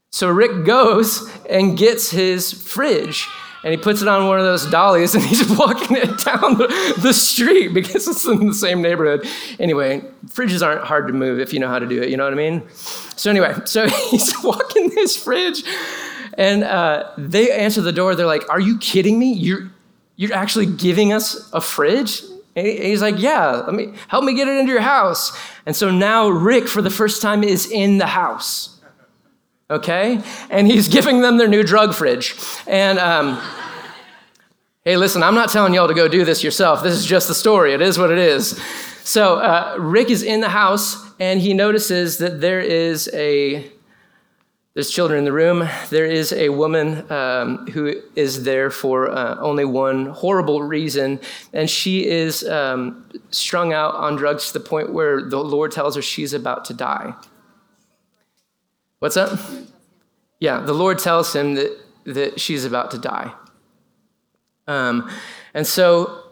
So 0.10 0.30
Rick 0.30 0.65
goes 0.65 1.30
and 1.50 1.77
gets 1.77 2.10
his 2.12 2.51
fridge 2.53 3.27
and 3.63 3.72
he 3.72 3.77
puts 3.77 4.01
it 4.01 4.08
on 4.08 4.27
one 4.27 4.39
of 4.39 4.46
those 4.46 4.65
dollies 4.65 5.15
and 5.15 5.24
he's 5.25 5.50
walking 5.58 5.98
it 5.98 6.17
down 6.20 6.58
the, 6.58 7.13
street 7.13 7.70
because 7.70 8.08
it's 8.08 8.25
in 8.25 8.48
the 8.48 8.53
same 8.53 8.82
neighborhood. 8.82 9.25
Anyway, 9.60 10.01
fridges 10.27 10.65
aren't 10.65 10.84
hard 10.84 11.08
to 11.08 11.13
move 11.13 11.39
if 11.39 11.53
you 11.53 11.60
know 11.60 11.70
how 11.70 11.79
to 11.79 11.88
do 11.88 12.01
it, 12.01 12.10
you 12.10 12.17
know 12.17 12.24
what 12.24 12.34
I 12.34 12.36
mean? 12.36 12.67
So, 13.15 13.29
anyway, 13.29 13.53
so 13.65 13.88
he's 13.88 14.34
walking 14.43 14.89
this 14.89 15.15
fridge 15.15 15.63
and 16.38 16.63
uh, 16.63 17.12
they 17.17 17.51
answer 17.51 17.82
the 17.82 17.91
door. 17.91 18.15
They're 18.15 18.25
like, 18.25 18.50
Are 18.50 18.60
you 18.60 18.77
kidding 18.79 19.20
me? 19.20 19.34
You're, 19.34 19.72
you're 20.15 20.34
actually 20.34 20.65
giving 20.65 21.13
us 21.13 21.50
a 21.53 21.62
fridge? 21.62 22.24
And 22.55 22.67
he's 22.67 23.01
like, 23.01 23.20
Yeah, 23.20 23.63
let 23.65 23.74
me 23.74 23.93
help 24.08 24.25
me 24.25 24.34
get 24.34 24.48
it 24.48 24.60
into 24.60 24.72
your 24.72 24.82
house. 24.82 25.38
And 25.65 25.75
so 25.75 25.91
now 25.91 26.27
Rick, 26.29 26.67
for 26.67 26.82
the 26.82 26.89
first 26.89 27.22
time, 27.22 27.43
is 27.43 27.72
in 27.72 28.00
the 28.00 28.08
house 28.08 28.73
okay? 29.70 30.22
And 30.50 30.67
he's 30.67 30.88
giving 30.88 31.22
them 31.22 31.38
their 31.38 31.48
new 31.48 31.63
drug 31.63 31.93
fridge. 31.93 32.36
And 32.67 33.00
um, 33.00 33.41
hey, 34.86 34.98
listen, 34.98 35.24
I'm 35.24 35.36
not 35.36 35.50
telling 35.50 35.74
y'all 35.74 35.88
to 35.88 35.93
go 35.93 36.08
do 36.08 36.25
this 36.25 36.43
yourself. 36.43 36.84
This 36.84 36.96
is 36.96 37.05
just 37.05 37.27
the 37.27 37.36
story. 37.36 37.74
It 37.74 37.82
is 37.82 37.98
what 37.98 38.12
it 38.12 38.17
is. 38.17 38.62
So 39.03 39.36
uh, 39.36 39.75
Rick 39.79 40.10
is 40.10 40.24
in 40.24 40.41
the 40.41 40.50
house 40.50 40.98
and 41.20 41.41
he 41.41 41.53
notices 41.53 42.17
that 42.17 42.41
there 42.41 42.62
is 42.62 43.10
a 43.13 43.72
There's 44.75 44.89
children 44.89 45.20
in 45.20 45.25
the 45.25 45.32
room. 45.32 45.70
There 45.91 46.08
is 46.08 46.34
a 46.34 46.50
woman 46.50 47.05
um, 47.12 47.67
who 47.67 47.93
is 48.15 48.43
there 48.43 48.72
for 48.72 49.08
uh, 49.12 49.38
only 49.39 49.65
one 49.65 50.08
horrible 50.08 50.63
reason, 50.63 51.20
and 51.53 51.70
she 51.70 52.08
is 52.08 52.43
um, 52.43 53.05
strung 53.29 53.72
out 53.72 53.93
on 53.93 54.15
drugs 54.15 54.48
to 54.48 54.53
the 54.53 54.65
point 54.65 54.91
where 54.91 55.22
the 55.22 55.38
Lord 55.38 55.72
tells 55.72 55.96
her 55.96 56.01
she's 56.01 56.34
about 56.34 56.65
to 56.65 56.74
die. 56.74 57.13
What's 59.03 59.17
up? 59.17 59.38
Yeah, 60.39 60.62
the 60.62 60.72
Lord 60.72 60.98
tells 60.98 61.36
him 61.36 61.55
that, 61.55 61.77
that 62.05 62.39
she's 62.39 62.63
about 62.63 62.89
to 62.91 62.98
die. 62.98 63.33
Um, 64.65 65.12
and 65.53 65.67
so 65.67 66.31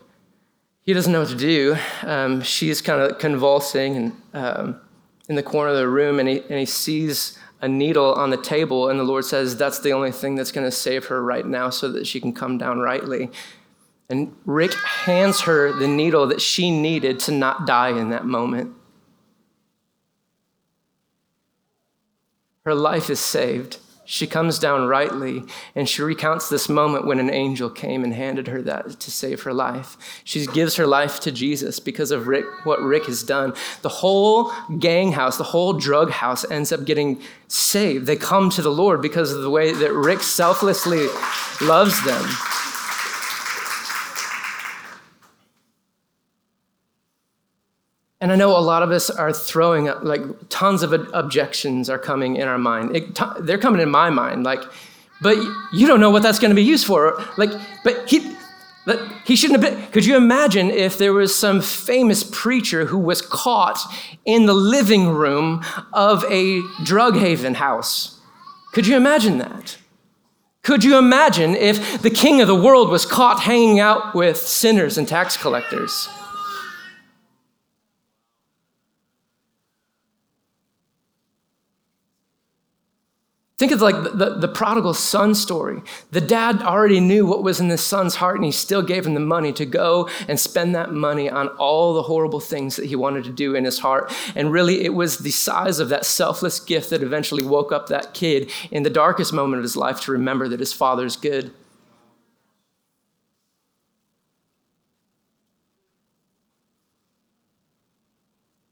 he 0.84 0.94
doesn't 0.94 1.12
know 1.12 1.20
what 1.20 1.28
to 1.32 1.36
do. 1.36 1.76
Um, 2.04 2.40
she's 2.40 2.82
kind 2.82 3.02
of 3.02 3.20
convulsing 3.20 3.98
and 3.98 4.22
um, 4.34 4.82
in 5.28 5.36
the 5.36 5.44
corner 5.44 5.72
of 5.72 5.78
the 5.80 5.90
room, 5.90 6.18
and 6.18 6.30
he, 6.30 6.40
and 6.44 6.60
he 6.60 6.66
sees 6.66 7.38
a 7.60 7.68
needle 7.68 8.14
on 8.14 8.30
the 8.30 8.42
table, 8.42 8.88
and 8.88 8.98
the 8.98 9.04
Lord 9.04 9.26
says, 9.26 9.58
That's 9.58 9.80
the 9.80 9.92
only 9.92 10.14
thing 10.14 10.36
that's 10.36 10.54
going 10.54 10.66
to 10.66 10.72
save 10.72 11.08
her 11.08 11.22
right 11.22 11.46
now 11.46 11.72
so 11.72 11.92
that 11.92 12.08
she 12.08 12.22
can 12.22 12.32
come 12.32 12.58
down 12.58 12.80
rightly. 12.80 13.32
And 14.10 14.34
Rick 14.46 14.76
hands 14.76 15.42
her 15.42 15.78
the 15.78 15.90
needle 15.90 16.26
that 16.28 16.40
she 16.40 16.72
needed 16.72 17.20
to 17.22 17.34
not 17.34 17.68
die 17.68 17.90
in 17.90 18.12
that 18.12 18.26
moment. 18.26 18.76
Her 22.64 22.76
life 22.76 23.10
is 23.10 23.20
saved. 23.20 23.78
She 24.06 24.28
comes 24.28 24.60
down 24.60 24.88
rightly 24.88 25.44
and 25.74 25.88
she 25.88 26.02
recounts 26.02 26.50
this 26.50 26.68
moment 26.68 27.08
when 27.08 27.18
an 27.18 27.30
angel 27.30 27.70
came 27.70 28.04
and 28.04 28.14
handed 28.14 28.48
her 28.48 28.62
that 28.64 29.00
to 29.00 29.10
save 29.10 29.44
her 29.44 29.54
life. 29.54 29.96
She 30.24 30.46
gives 30.48 30.76
her 30.76 30.86
life 30.86 31.20
to 31.22 31.32
Jesus 31.32 31.80
because 31.80 32.12
of 32.12 32.28
Rick, 32.28 32.46
what 32.66 32.82
Rick 32.82 33.06
has 33.06 33.24
done. 33.24 33.54
The 33.84 33.90
whole 33.90 34.52
gang 34.80 35.14
house, 35.14 35.38
the 35.38 35.46
whole 35.46 35.74
drug 35.74 36.12
house 36.12 36.44
ends 36.52 36.72
up 36.72 36.84
getting 36.86 37.22
saved. 37.48 38.06
They 38.06 38.18
come 38.18 38.50
to 38.52 38.62
the 38.62 38.72
Lord 38.72 39.02
because 39.02 39.32
of 39.32 39.42
the 39.44 39.50
way 39.50 39.72
that 39.72 39.94
Rick 39.94 40.22
selflessly 40.22 41.08
loves 41.62 42.04
them. 42.04 42.26
And 48.22 48.32
I 48.32 48.36
know 48.36 48.56
a 48.56 48.62
lot 48.62 48.84
of 48.84 48.92
us 48.92 49.10
are 49.10 49.34
throwing 49.34 49.90
up, 49.90 50.04
like 50.04 50.22
tons 50.50 50.84
of 50.84 50.94
objections 50.94 51.90
are 51.90 51.98
coming 51.98 52.36
in 52.36 52.48
our 52.48 52.60
mind. 52.60 52.96
It, 52.96 53.16
t- 53.16 53.26
they're 53.40 53.58
coming 53.58 53.82
in 53.82 53.90
my 53.90 54.12
mind, 54.12 54.44
like, 54.44 54.62
but 55.22 55.38
you 55.74 55.88
don't 55.88 56.00
know 56.00 56.12
what 56.12 56.22
that's 56.22 56.38
going 56.38 56.52
to 56.52 56.56
be 56.56 56.64
used 56.64 56.86
for. 56.86 57.20
Like, 57.38 57.50
but 57.84 58.08
he, 58.08 58.36
he 59.26 59.36
shouldn't 59.36 59.64
have 59.64 59.74
been. 59.74 59.92
Could 59.92 60.06
you 60.06 60.18
imagine 60.18 60.70
if 60.70 61.00
there 61.00 61.14
was 61.14 61.36
some 61.36 61.62
famous 61.62 62.24
preacher 62.24 62.86
who 62.86 63.00
was 63.00 63.24
caught 63.24 63.80
in 64.24 64.46
the 64.46 64.54
living 64.54 65.10
room 65.10 65.64
of 65.92 66.24
a 66.26 66.62
drug 66.84 67.18
haven 67.18 67.56
house? 67.56 68.20
Could 68.72 68.86
you 68.86 68.96
imagine 68.96 69.40
that? 69.40 69.78
Could 70.64 70.84
you 70.84 70.98
imagine 70.98 71.56
if 71.56 72.04
the 72.04 72.12
king 72.12 72.40
of 72.40 72.48
the 72.48 72.56
world 72.56 72.90
was 72.90 73.04
caught 73.04 73.42
hanging 73.42 73.80
out 73.80 74.14
with 74.14 74.38
sinners 74.38 74.96
and 74.96 75.08
tax 75.08 75.36
collectors? 75.36 76.08
Think 83.62 83.74
of 83.74 83.82
like 83.84 84.02
the, 84.02 84.10
the, 84.10 84.30
the, 84.40 84.48
prodigal 84.48 84.96
son 84.96 85.36
story. 85.36 85.84
The 86.10 86.20
dad 86.20 86.64
already 86.64 87.00
knew 87.00 87.28
what 87.28 87.44
was 87.44 87.60
in 87.60 87.68
the 87.68 87.78
son's 87.78 88.16
heart, 88.16 88.38
and 88.38 88.44
he 88.44 88.52
still 88.52 88.82
gave 88.82 89.06
him 89.06 89.14
the 89.14 89.20
money 89.20 89.54
to 89.54 89.68
go 89.68 90.10
and 90.28 90.40
spend 90.40 90.74
that 90.74 90.94
money 90.94 91.30
on 91.30 91.48
all 91.60 91.94
the 91.94 92.02
horrible 92.02 92.40
things 92.40 92.76
that 92.78 92.88
he 92.88 92.96
wanted 92.96 93.24
to 93.26 93.30
do 93.30 93.54
in 93.54 93.64
his 93.64 93.78
heart. 93.78 94.12
And 94.34 94.52
really, 94.52 94.84
it 94.84 94.96
was 94.96 95.20
the 95.20 95.30
size 95.30 95.80
of 95.80 95.90
that 95.90 96.06
selfless 96.06 96.60
gift 96.60 96.90
that 96.90 97.04
eventually 97.04 97.46
woke 97.46 97.72
up 97.72 97.86
that 97.90 98.16
kid 98.16 98.52
in 98.72 98.82
the 98.82 98.90
darkest 98.90 99.32
moment 99.32 99.60
of 99.60 99.64
his 99.64 99.78
life 99.78 100.02
to 100.02 100.12
remember 100.12 100.48
that 100.48 100.60
his 100.60 100.74
father's 100.74 101.16
good. 101.16 101.54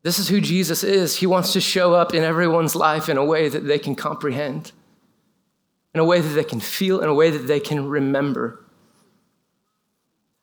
This 0.10 0.18
is 0.18 0.28
who 0.28 0.42
Jesus 0.42 0.84
is. 0.84 1.18
He 1.18 1.28
wants 1.28 1.54
to 1.54 1.62
show 1.62 1.94
up 1.94 2.16
in 2.16 2.24
everyone's 2.24 2.76
life 2.76 3.10
in 3.10 3.18
a 3.18 3.24
way 3.24 3.48
that 3.48 3.68
they 3.68 3.78
can 3.78 3.94
comprehend 3.94 4.72
in 5.94 6.00
a 6.00 6.04
way 6.04 6.20
that 6.20 6.30
they 6.30 6.44
can 6.44 6.60
feel, 6.60 7.00
in 7.00 7.08
a 7.08 7.14
way 7.14 7.30
that 7.30 7.46
they 7.46 7.60
can 7.60 7.88
remember. 7.88 8.66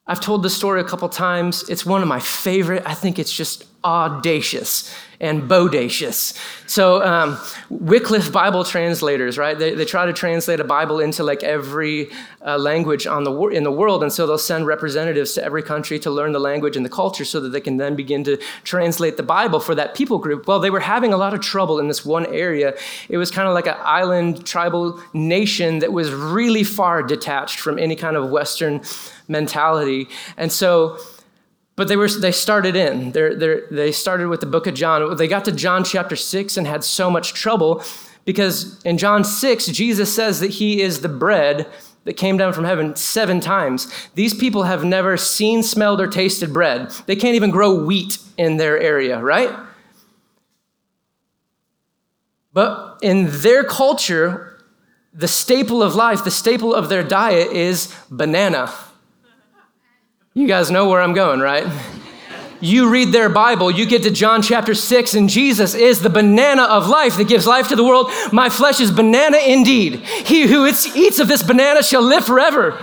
I've 0.07 0.21
told 0.21 0.45
this 0.45 0.57
story 0.57 0.81
a 0.81 0.85
couple 0.85 1.09
times. 1.09 1.69
It's 1.69 1.85
one 1.85 2.01
of 2.01 2.07
my 2.07 2.21
favorite. 2.21 2.85
I 2.87 2.95
think 2.95 3.19
it's 3.19 3.33
just 3.33 3.65
audacious 3.85 4.95
and 5.21 5.49
bodacious. 5.49 6.39
So, 6.67 7.03
um, 7.03 7.39
Wycliffe 7.71 8.33
Bible 8.33 8.65
translators, 8.65 9.39
right? 9.39 9.59
They, 9.59 9.75
they 9.75 9.85
try 9.85 10.07
to 10.07 10.13
translate 10.13 10.61
a 10.61 10.65
Bible 10.65 11.01
into 11.01 11.23
like 11.23 11.43
every 11.43 12.11
uh, 12.45 12.59
language 12.59 13.07
on 13.07 13.25
the 13.25 13.33
wor- 13.33 13.53
in 13.53 13.65
the 13.65 13.73
world, 13.73 14.03
and 14.03 14.13
so 14.13 14.27
they'll 14.27 14.39
send 14.39 14.67
representatives 14.67 15.35
to 15.35 15.45
every 15.45 15.63
country 15.63 15.99
to 16.01 16.11
learn 16.11 16.33
the 16.33 16.41
language 16.41 16.77
and 16.77 16.85
the 16.85 16.91
culture, 16.91 17.25
so 17.25 17.41
that 17.41 17.51
they 17.51 17.61
can 17.61 17.77
then 17.77 17.97
begin 17.97 18.25
to 18.25 18.37
translate 18.65 19.17
the 19.17 19.23
Bible 19.23 19.61
for 19.61 19.75
that 19.75 19.95
people 19.95 20.19
group. 20.19 20.47
Well, 20.47 20.61
they 20.61 20.71
were 20.71 20.81
having 20.81 21.13
a 21.13 21.17
lot 21.17 21.35
of 21.35 21.41
trouble 21.41 21.81
in 21.81 21.89
this 21.89 22.05
one 22.05 22.27
area. 22.27 22.75
It 23.09 23.17
was 23.17 23.31
kind 23.31 23.49
of 23.49 23.55
like 23.55 23.67
an 23.67 23.77
island 23.81 24.47
tribal 24.47 25.01
nation 25.13 25.81
that 25.81 25.93
was 25.93 26.13
really 26.13 26.65
far 26.65 27.03
detached 27.03 27.61
from 27.61 27.79
any 27.79 27.97
kind 27.97 28.17
of 28.17 28.31
Western 28.31 28.83
mentality, 29.29 30.09
and 30.37 30.53
so 30.53 30.99
but 31.77 31.89
they, 31.89 31.97
were, 31.97 32.09
they 32.09 32.33
started 32.33 32.75
in. 32.75 33.13
They're, 33.13 33.35
they're, 33.35 33.63
they 33.71 33.93
started 33.93 34.29
with 34.29 34.41
the 34.41 34.47
book 34.47 34.67
of 34.67 34.75
John. 34.75 35.17
They 35.17 35.29
got 35.29 35.45
to 35.45 35.53
John 35.53 35.85
chapter 35.85 36.17
6 36.17 36.57
and 36.57 36.67
had 36.67 36.83
so 36.83 37.11
much 37.11 37.35
trouble 37.35 37.83
because 38.25 38.83
in 38.83 38.99
John 38.99 39.23
6, 39.23 39.67
Jesus 39.67 40.13
says 40.13 40.41
that 40.41 40.53
he 40.53 40.83
is 40.83 41.01
the 41.01 41.09
bread 41.09 41.67
that 42.05 42.15
came 42.15 42.37
down 42.37 42.53
from 42.53 42.65
heaven 42.65 42.97
seven 42.97 43.41
times. 43.41 43.93
These 44.15 44.35
people 44.35 44.63
have 44.63 44.85
never 44.85 45.17
seen, 45.17 45.63
smelled, 45.63 46.01
or 46.01 46.07
tasted 46.07 46.53
bread. 46.53 46.91
They 47.07 47.17
can't 47.17 47.35
even 47.35 47.51
grow 47.51 47.85
wheat 47.85 48.19
in 48.39 48.57
their 48.57 48.79
area, 48.79 49.21
right? 49.21 49.55
But 52.53 52.99
in 53.03 53.27
their 53.29 53.65
culture, 53.65 54.63
the 55.13 55.29
staple 55.29 55.83
of 55.83 55.95
life, 55.95 56.25
the 56.25 56.31
staple 56.31 56.75
of 56.75 56.89
their 56.89 57.03
diet 57.03 57.53
is 57.53 57.95
banana. 58.11 58.73
You 60.37 60.47
guys 60.47 60.71
know 60.71 60.87
where 60.87 61.01
I'm 61.01 61.15
going, 61.15 61.41
right? 61.41 61.67
You 62.61 62.91
read 62.91 63.11
their 63.11 63.31
Bible, 63.31 63.71
you 63.71 63.87
get 63.87 64.03
to 64.03 64.11
John 64.11 64.43
chapter 64.43 64.75
6, 64.75 65.15
and 65.15 65.31
Jesus 65.31 65.75
is 65.75 66.03
the 66.03 66.11
banana 66.11 66.65
of 66.65 66.89
life 66.89 67.17
that 67.17 67.27
gives 67.27 67.47
life 67.47 67.69
to 67.69 67.77
the 67.77 67.83
world. 67.83 68.11
My 68.33 68.51
flesh 68.51 68.79
is 68.79 68.91
banana 68.91 69.39
indeed. 69.39 70.01
He 70.01 70.47
who 70.47 70.67
eats 70.67 71.19
of 71.21 71.29
this 71.29 71.43
banana 71.43 71.83
shall 71.83 72.03
live 72.03 72.27
forever. 72.27 72.79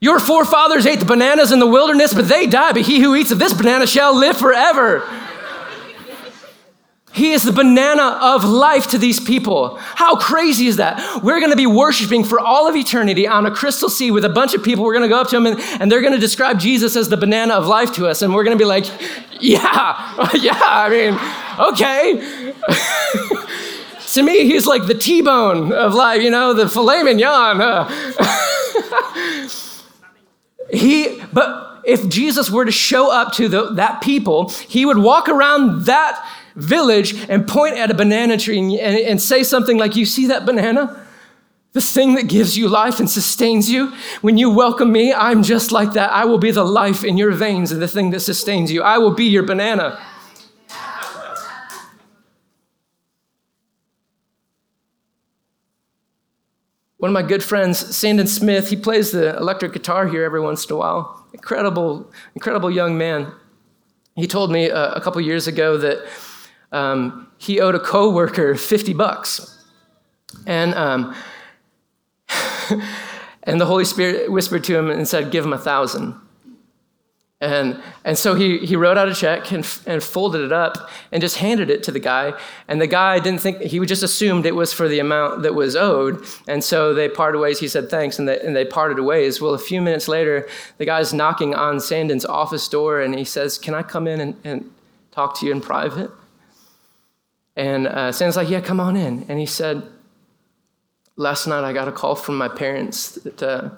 Your 0.00 0.18
forefathers 0.18 0.84
ate 0.84 0.98
the 0.98 1.04
bananas 1.04 1.52
in 1.52 1.60
the 1.60 1.66
wilderness, 1.68 2.12
but 2.12 2.26
they 2.26 2.48
died. 2.48 2.74
But 2.74 2.82
he 2.82 2.98
who 2.98 3.14
eats 3.14 3.30
of 3.30 3.38
this 3.38 3.54
banana 3.54 3.86
shall 3.86 4.18
live 4.18 4.36
forever. 4.36 5.08
He 7.18 7.32
is 7.32 7.42
the 7.42 7.50
banana 7.50 8.16
of 8.22 8.44
life 8.44 8.86
to 8.90 8.98
these 8.98 9.18
people. 9.18 9.74
How 9.80 10.14
crazy 10.14 10.68
is 10.68 10.76
that? 10.76 11.20
We're 11.20 11.40
going 11.40 11.50
to 11.50 11.56
be 11.56 11.66
worshiping 11.66 12.22
for 12.22 12.38
all 12.38 12.68
of 12.68 12.76
eternity 12.76 13.26
on 13.26 13.44
a 13.44 13.50
crystal 13.50 13.88
sea 13.88 14.12
with 14.12 14.24
a 14.24 14.28
bunch 14.28 14.54
of 14.54 14.62
people. 14.62 14.84
We're 14.84 14.92
going 14.92 15.02
to 15.02 15.08
go 15.08 15.20
up 15.20 15.28
to 15.30 15.36
them 15.36 15.46
and, 15.46 15.58
and 15.80 15.90
they're 15.90 16.00
going 16.00 16.12
to 16.12 16.20
describe 16.20 16.60
Jesus 16.60 16.94
as 16.94 17.08
the 17.08 17.16
banana 17.16 17.54
of 17.54 17.66
life 17.66 17.92
to 17.94 18.06
us. 18.06 18.22
And 18.22 18.32
we're 18.32 18.44
going 18.44 18.56
to 18.56 18.62
be 18.62 18.68
like, 18.68 18.84
yeah, 19.40 20.30
yeah, 20.34 20.60
I 20.62 20.88
mean, 20.88 21.18
okay. 21.70 22.62
to 24.12 24.22
me, 24.22 24.46
he's 24.46 24.66
like 24.66 24.86
the 24.86 24.94
T 24.94 25.20
bone 25.20 25.72
of 25.72 25.94
life, 25.94 26.22
you 26.22 26.30
know, 26.30 26.54
the 26.54 26.68
filet 26.68 27.02
mignon. 27.02 27.60
Uh. 27.60 27.88
he, 30.70 31.20
but 31.32 31.80
if 31.84 32.08
Jesus 32.08 32.48
were 32.48 32.64
to 32.64 32.70
show 32.70 33.10
up 33.10 33.32
to 33.32 33.48
the, 33.48 33.72
that 33.72 34.02
people, 34.02 34.50
he 34.50 34.86
would 34.86 34.98
walk 34.98 35.28
around 35.28 35.86
that 35.86 36.24
village 36.58 37.14
and 37.28 37.46
point 37.46 37.76
at 37.76 37.90
a 37.90 37.94
banana 37.94 38.36
tree 38.36 38.58
and, 38.58 38.72
and, 38.72 38.98
and 38.98 39.22
say 39.22 39.42
something 39.42 39.78
like, 39.78 39.96
You 39.96 40.04
see 40.04 40.26
that 40.26 40.44
banana? 40.44 41.04
This 41.72 41.92
thing 41.92 42.14
that 42.14 42.28
gives 42.28 42.56
you 42.56 42.68
life 42.68 42.98
and 42.98 43.08
sustains 43.08 43.70
you. 43.70 43.92
When 44.22 44.38
you 44.38 44.50
welcome 44.50 44.90
me, 44.90 45.12
I'm 45.12 45.42
just 45.42 45.70
like 45.70 45.92
that. 45.92 46.10
I 46.10 46.24
will 46.24 46.38
be 46.38 46.50
the 46.50 46.64
life 46.64 47.04
in 47.04 47.16
your 47.16 47.30
veins 47.30 47.70
and 47.70 47.80
the 47.80 47.86
thing 47.86 48.10
that 48.10 48.20
sustains 48.20 48.72
you. 48.72 48.82
I 48.82 48.98
will 48.98 49.14
be 49.14 49.26
your 49.26 49.42
banana. 49.42 50.00
One 56.96 57.10
of 57.10 57.12
my 57.12 57.22
good 57.22 57.44
friends, 57.44 57.96
Sandon 57.96 58.26
Smith, 58.26 58.70
he 58.70 58.76
plays 58.76 59.12
the 59.12 59.36
electric 59.36 59.72
guitar 59.72 60.08
here 60.08 60.24
every 60.24 60.40
once 60.40 60.64
in 60.64 60.74
a 60.74 60.76
while. 60.76 61.28
Incredible, 61.32 62.10
incredible 62.34 62.72
young 62.72 62.98
man. 62.98 63.32
He 64.16 64.26
told 64.26 64.50
me 64.50 64.68
uh, 64.68 64.94
a 64.94 65.00
couple 65.00 65.20
years 65.20 65.46
ago 65.46 65.76
that 65.76 66.04
um, 66.72 67.28
he 67.38 67.60
owed 67.60 67.74
a 67.74 67.80
coworker 67.80 68.54
50 68.54 68.92
bucks. 68.94 69.64
And, 70.46 70.74
um, 70.74 71.14
and 73.42 73.60
the 73.60 73.66
Holy 73.66 73.84
Spirit 73.84 74.30
whispered 74.30 74.64
to 74.64 74.76
him 74.76 74.90
and 74.90 75.06
said, 75.06 75.30
Give 75.30 75.44
him 75.44 75.52
a 75.52 75.58
thousand. 75.58 76.14
And, 77.40 77.80
and 78.04 78.18
so 78.18 78.34
he, 78.34 78.58
he 78.58 78.74
wrote 78.74 78.98
out 78.98 79.08
a 79.08 79.14
check 79.14 79.52
and, 79.52 79.64
and 79.86 80.02
folded 80.02 80.40
it 80.40 80.50
up 80.50 80.90
and 81.12 81.20
just 81.20 81.36
handed 81.36 81.70
it 81.70 81.84
to 81.84 81.92
the 81.92 82.00
guy. 82.00 82.32
And 82.66 82.80
the 82.80 82.88
guy 82.88 83.20
didn't 83.20 83.40
think, 83.40 83.60
he 83.60 83.78
just 83.86 84.02
assumed 84.02 84.44
it 84.44 84.56
was 84.56 84.72
for 84.72 84.88
the 84.88 84.98
amount 84.98 85.42
that 85.44 85.54
was 85.54 85.76
owed. 85.76 86.24
And 86.48 86.64
so 86.64 86.92
they 86.92 87.08
parted 87.08 87.38
ways. 87.38 87.60
He 87.60 87.68
said 87.68 87.90
thanks, 87.90 88.18
and 88.18 88.26
they, 88.26 88.40
and 88.40 88.56
they 88.56 88.64
parted 88.64 89.00
ways. 89.00 89.40
Well, 89.40 89.54
a 89.54 89.58
few 89.58 89.80
minutes 89.80 90.08
later, 90.08 90.48
the 90.78 90.84
guy's 90.84 91.14
knocking 91.14 91.54
on 91.54 91.78
Sandin's 91.78 92.24
office 92.24 92.66
door 92.66 93.00
and 93.00 93.16
he 93.16 93.24
says, 93.24 93.56
Can 93.56 93.72
I 93.72 93.84
come 93.84 94.08
in 94.08 94.20
and, 94.20 94.36
and 94.42 94.70
talk 95.12 95.38
to 95.38 95.46
you 95.46 95.52
in 95.52 95.60
private? 95.60 96.10
And 97.58 97.86
uh, 97.86 98.10
Sandin's 98.10 98.36
like, 98.36 98.48
Yeah, 98.48 98.62
come 98.62 98.80
on 98.80 98.96
in. 98.96 99.26
And 99.28 99.38
he 99.38 99.44
said, 99.44 99.82
Last 101.16 101.46
night 101.46 101.64
I 101.64 101.74
got 101.74 101.88
a 101.88 101.92
call 101.92 102.14
from 102.14 102.38
my 102.38 102.48
parents 102.48 103.16
that. 103.16 103.42
Uh, 103.42 103.70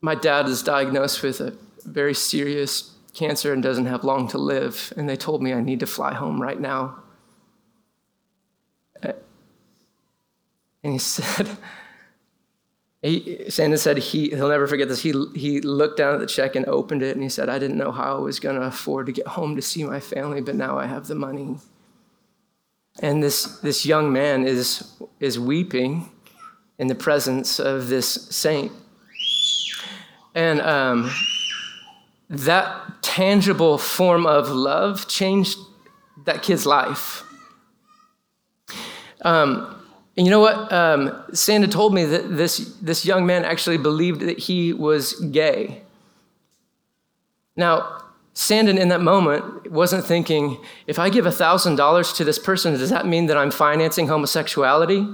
my 0.00 0.14
dad 0.14 0.46
is 0.46 0.62
diagnosed 0.62 1.22
with 1.22 1.40
a 1.40 1.54
very 1.84 2.14
serious 2.14 2.94
cancer 3.12 3.52
and 3.52 3.62
doesn't 3.62 3.86
have 3.86 4.04
long 4.04 4.28
to 4.28 4.38
live, 4.38 4.92
and 4.96 5.08
they 5.08 5.16
told 5.16 5.42
me 5.42 5.52
I 5.52 5.60
need 5.60 5.80
to 5.80 5.86
fly 5.86 6.14
home 6.14 6.40
right 6.40 6.60
now. 6.60 6.96
And 10.82 10.94
he 10.94 10.98
said, 10.98 11.48
he, 13.02 13.44
Sandin 13.48 13.78
said 13.78 13.98
he, 13.98 14.30
he'll 14.30 14.48
never 14.48 14.66
forget 14.66 14.88
this. 14.88 15.02
He, 15.02 15.12
he 15.34 15.60
looked 15.60 15.98
down 15.98 16.14
at 16.14 16.20
the 16.20 16.26
check 16.26 16.56
and 16.56 16.64
opened 16.66 17.02
it, 17.02 17.14
and 17.14 17.22
he 17.22 17.28
said, 17.28 17.50
I 17.50 17.58
didn't 17.58 17.76
know 17.76 17.92
how 17.92 18.16
I 18.16 18.20
was 18.20 18.40
going 18.40 18.56
to 18.56 18.62
afford 18.62 19.06
to 19.06 19.12
get 19.12 19.26
home 19.26 19.56
to 19.56 19.62
see 19.62 19.84
my 19.84 20.00
family, 20.00 20.40
but 20.40 20.54
now 20.54 20.78
I 20.78 20.86
have 20.86 21.06
the 21.06 21.14
money. 21.14 21.56
And 23.00 23.22
this, 23.22 23.58
this 23.60 23.84
young 23.84 24.12
man 24.12 24.46
is, 24.46 24.92
is 25.18 25.38
weeping 25.38 26.10
in 26.78 26.86
the 26.86 26.94
presence 26.94 27.58
of 27.58 27.88
this 27.88 28.08
saint 28.30 28.72
and 30.34 30.60
um, 30.60 31.10
that 32.28 33.02
tangible 33.02 33.78
form 33.78 34.26
of 34.26 34.48
love 34.48 35.08
changed 35.08 35.58
that 36.24 36.42
kid's 36.42 36.66
life. 36.66 37.24
Um, 39.22 39.76
and 40.16 40.26
you 40.26 40.30
know 40.30 40.40
what? 40.40 40.72
Um, 40.72 41.08
Sandin 41.32 41.70
told 41.70 41.94
me 41.94 42.04
that 42.04 42.36
this, 42.36 42.76
this 42.80 43.04
young 43.04 43.26
man 43.26 43.44
actually 43.44 43.78
believed 43.78 44.20
that 44.20 44.38
he 44.38 44.72
was 44.72 45.14
gay. 45.14 45.82
Now, 47.56 47.99
Sandin 48.40 48.78
in 48.78 48.88
that 48.88 49.02
moment 49.02 49.70
wasn't 49.70 50.02
thinking, 50.02 50.56
if 50.86 50.98
I 50.98 51.10
give 51.10 51.26
$1,000 51.26 52.16
to 52.16 52.24
this 52.24 52.38
person, 52.38 52.72
does 52.72 52.88
that 52.88 53.06
mean 53.06 53.26
that 53.26 53.36
I'm 53.36 53.50
financing 53.50 54.06
homosexuality? 54.06 55.06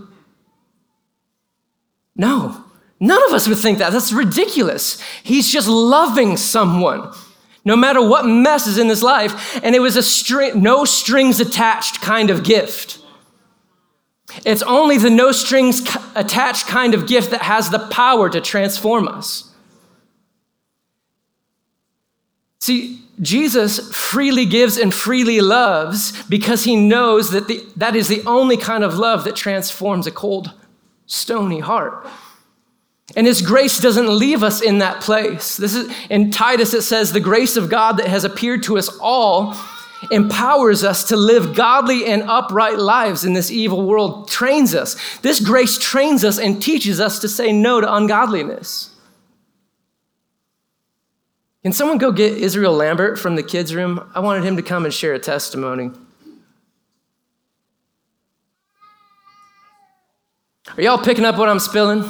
No. 2.15 2.65
None 3.01 3.21
of 3.25 3.33
us 3.33 3.49
would 3.49 3.59
think 3.59 3.79
that. 3.79 3.91
That's 3.91 4.13
ridiculous. 4.13 5.01
He's 5.25 5.51
just 5.51 5.67
loving 5.67 6.37
someone, 6.37 7.13
no 7.65 7.75
matter 7.75 8.01
what 8.01 8.27
mess 8.27 8.69
is 8.69 8.79
in 8.79 8.89
his 8.89 9.03
life. 9.03 9.59
And 9.61 9.75
it 9.75 9.81
was 9.81 9.97
a 9.97 10.05
string, 10.05 10.63
no 10.63 10.85
strings 10.85 11.41
attached 11.41 12.01
kind 12.01 12.31
of 12.31 12.45
gift. 12.45 13.01
It's 14.45 14.63
only 14.63 14.99
the 14.99 15.11
no 15.11 15.33
strings 15.33 15.81
attached 16.15 16.69
kind 16.69 16.95
of 16.95 17.09
gift 17.09 17.33
that 17.33 17.43
has 17.43 17.71
the 17.71 17.81
power 17.89 18.31
to 18.31 18.41
transform 18.41 19.09
us. 19.09 19.53
See, 22.61 23.03
Jesus 23.21 23.95
freely 23.97 24.45
gives 24.45 24.77
and 24.77 24.93
freely 24.93 25.41
loves 25.41 26.23
because 26.25 26.65
he 26.65 26.77
knows 26.77 27.31
that 27.31 27.49
the, 27.49 27.65
that 27.77 27.97
is 27.97 28.09
the 28.09 28.23
only 28.27 28.57
kind 28.57 28.85
of 28.85 28.99
love 28.99 29.25
that 29.25 29.37
transforms 29.37 30.07
a 30.07 30.11
cold, 30.11 30.53
stony 31.07 31.61
heart. 31.61 32.07
And 33.15 33.27
his 33.27 33.41
grace 33.41 33.79
doesn't 33.79 34.09
leave 34.09 34.43
us 34.43 34.61
in 34.61 34.79
that 34.79 35.01
place. 35.01 35.57
This 35.57 35.75
is 35.75 35.95
in 36.11 36.31
Titus 36.31 36.75
it 36.75 36.83
says 36.83 37.13
the 37.13 37.21
grace 37.21 37.57
of 37.57 37.71
God 37.71 37.99
that 37.99 38.09
has 38.09 38.25
appeared 38.25 38.65
to 38.65 38.77
us 38.77 38.89
all 39.01 39.55
empowers 40.11 40.85
us 40.85 41.05
to 41.05 41.17
live 41.17 41.55
godly 41.55 42.07
and 42.07 42.23
upright 42.25 42.79
lives 42.79 43.25
in 43.25 43.33
this 43.33 43.51
evil 43.51 43.87
world 43.87 44.29
trains 44.29 44.75
us. 44.75 44.97
This 45.21 45.41
grace 45.41 45.79
trains 45.79 46.25
us 46.25 46.39
and 46.39 46.61
teaches 46.61 47.01
us 47.01 47.19
to 47.21 47.29
say 47.29 47.53
no 47.53 47.81
to 47.81 47.95
ungodliness. 47.95 48.91
Can 51.67 51.73
someone 51.73 51.99
go 51.99 52.13
get 52.13 52.39
Israel 52.39 52.75
Lambert 52.75 53.19
from 53.19 53.35
the 53.35 53.43
kids' 53.43 53.75
room? 53.75 54.09
I 54.15 54.21
wanted 54.21 54.45
him 54.45 54.55
to 54.55 54.63
come 54.63 54.85
and 54.85 54.95
share 54.95 55.15
a 55.15 55.19
testimony. 55.19 55.91
Are 60.77 60.81
y'all 60.81 60.97
picking 60.97 61.25
up 61.25 61.37
what 61.39 61.49
I'm 61.49 61.59
spilling? 61.59 62.09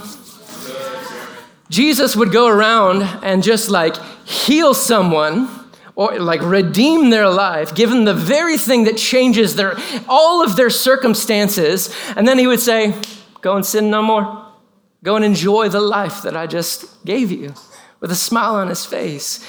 Jesus 1.70 2.14
would 2.14 2.32
go 2.32 2.48
around 2.48 3.02
and 3.24 3.42
just 3.42 3.70
like 3.70 3.96
heal 4.26 4.74
someone 4.74 5.48
or 5.94 6.18
like 6.18 6.42
redeem 6.42 7.08
their 7.08 7.30
life, 7.30 7.74
give 7.74 7.88
them 7.88 8.04
the 8.04 8.12
very 8.12 8.58
thing 8.58 8.84
that 8.84 8.98
changes 8.98 9.56
their 9.56 9.74
all 10.06 10.44
of 10.44 10.56
their 10.56 10.68
circumstances, 10.68 11.88
and 12.14 12.28
then 12.28 12.38
he 12.38 12.46
would 12.46 12.60
say, 12.60 12.94
"Go 13.40 13.56
and 13.56 13.64
sin 13.64 13.88
no 13.88 14.02
more. 14.02 14.48
Go 15.02 15.16
and 15.16 15.24
enjoy 15.24 15.70
the 15.70 15.80
life 15.80 16.20
that 16.20 16.36
I 16.36 16.46
just 16.46 17.02
gave 17.06 17.32
you," 17.32 17.54
with 18.00 18.10
a 18.10 18.16
smile 18.16 18.54
on 18.54 18.68
his 18.68 18.84
face. 18.84 19.44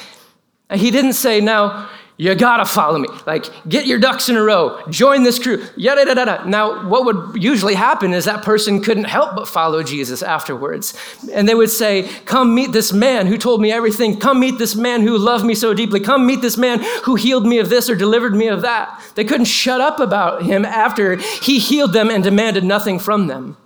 He 0.73 0.91
didn't 0.91 1.13
say, 1.13 1.39
"Now 1.39 1.88
you 2.19 2.33
gotta 2.33 2.65
follow 2.65 2.97
me. 2.97 3.07
Like, 3.27 3.45
get 3.69 3.86
your 3.86 3.99
ducks 3.99 4.27
in 4.27 4.36
a 4.36 4.41
row, 4.41 4.81
join 4.89 5.21
this 5.21 5.38
crew, 5.38 5.63
yada, 5.75 6.01
yada, 6.01 6.19
yada. 6.19 6.49
Now, 6.49 6.89
what 6.89 7.05
would 7.05 7.43
usually 7.43 7.75
happen 7.75 8.12
is 8.12 8.25
that 8.25 8.43
person 8.43 8.81
couldn't 8.81 9.03
help 9.03 9.36
but 9.36 9.47
follow 9.47 9.83
Jesus 9.83 10.23
afterwards. 10.23 10.97
And 11.31 11.47
they 11.47 11.53
would 11.53 11.69
say, 11.69 12.10
Come 12.25 12.55
meet 12.55 12.71
this 12.71 12.91
man 12.91 13.27
who 13.27 13.38
told 13.38 13.62
me 13.62 13.71
everything. 13.71 14.19
Come 14.19 14.39
meet 14.39 14.57
this 14.57 14.75
man 14.75 15.01
who 15.01 15.15
loved 15.15 15.45
me 15.45 15.53
so 15.53 15.75
deeply. 15.75 15.99
Come 15.99 16.25
meet 16.25 16.41
this 16.41 16.57
man 16.57 16.83
who 17.03 17.13
healed 17.13 17.45
me 17.45 17.60
of 17.60 17.69
this 17.69 17.88
or 17.88 17.95
delivered 17.95 18.33
me 18.33 18.47
of 18.47 18.63
that. 18.63 18.99
They 19.13 19.23
couldn't 19.23 19.45
shut 19.45 19.79
up 19.79 19.99
about 19.99 20.41
him 20.41 20.65
after 20.65 21.17
he 21.17 21.60
healed 21.60 21.93
them 21.93 22.10
and 22.10 22.23
demanded 22.23 22.63
nothing 22.63 22.97
from 22.97 23.27
them. 23.27 23.57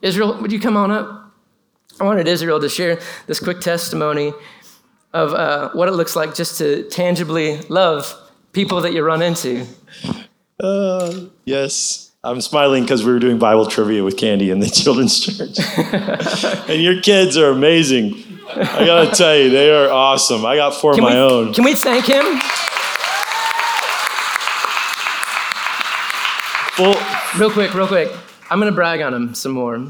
Israel, 0.00 0.36
would 0.42 0.50
you 0.50 0.58
come 0.58 0.76
on 0.76 0.90
up? 0.90 1.21
I 2.00 2.04
wanted 2.04 2.26
Israel 2.26 2.60
to 2.60 2.68
share 2.68 2.98
this 3.26 3.38
quick 3.38 3.60
testimony 3.60 4.32
of 5.12 5.34
uh, 5.34 5.70
what 5.72 5.88
it 5.88 5.92
looks 5.92 6.16
like 6.16 6.34
just 6.34 6.58
to 6.58 6.88
tangibly 6.88 7.58
love 7.62 8.14
people 8.52 8.80
that 8.80 8.92
you 8.92 9.02
run 9.02 9.22
into. 9.22 9.66
Uh, 10.58 11.26
yes. 11.44 12.10
I'm 12.24 12.40
smiling 12.40 12.84
because 12.84 13.04
we 13.04 13.12
were 13.12 13.18
doing 13.18 13.38
Bible 13.38 13.66
trivia 13.66 14.04
with 14.04 14.16
Candy 14.16 14.50
in 14.50 14.60
the 14.60 14.70
children's 14.70 15.18
church. 15.18 15.58
and 16.68 16.80
your 16.80 17.00
kids 17.02 17.36
are 17.36 17.50
amazing. 17.50 18.22
I 18.48 18.86
got 18.86 19.10
to 19.10 19.16
tell 19.16 19.36
you, 19.36 19.50
they 19.50 19.70
are 19.70 19.90
awesome. 19.90 20.46
I 20.46 20.56
got 20.56 20.74
four 20.74 20.94
can 20.94 21.04
of 21.04 21.10
my 21.10 21.16
we, 21.16 21.20
own. 21.20 21.54
Can 21.54 21.64
we 21.64 21.74
thank 21.74 22.06
him? 22.06 22.24
Well, 26.78 26.94
real 27.38 27.50
quick, 27.50 27.74
real 27.74 27.88
quick. 27.88 28.10
I'm 28.50 28.58
going 28.60 28.70
to 28.70 28.74
brag 28.74 29.00
on 29.00 29.12
him 29.14 29.34
some 29.34 29.52
more. 29.52 29.86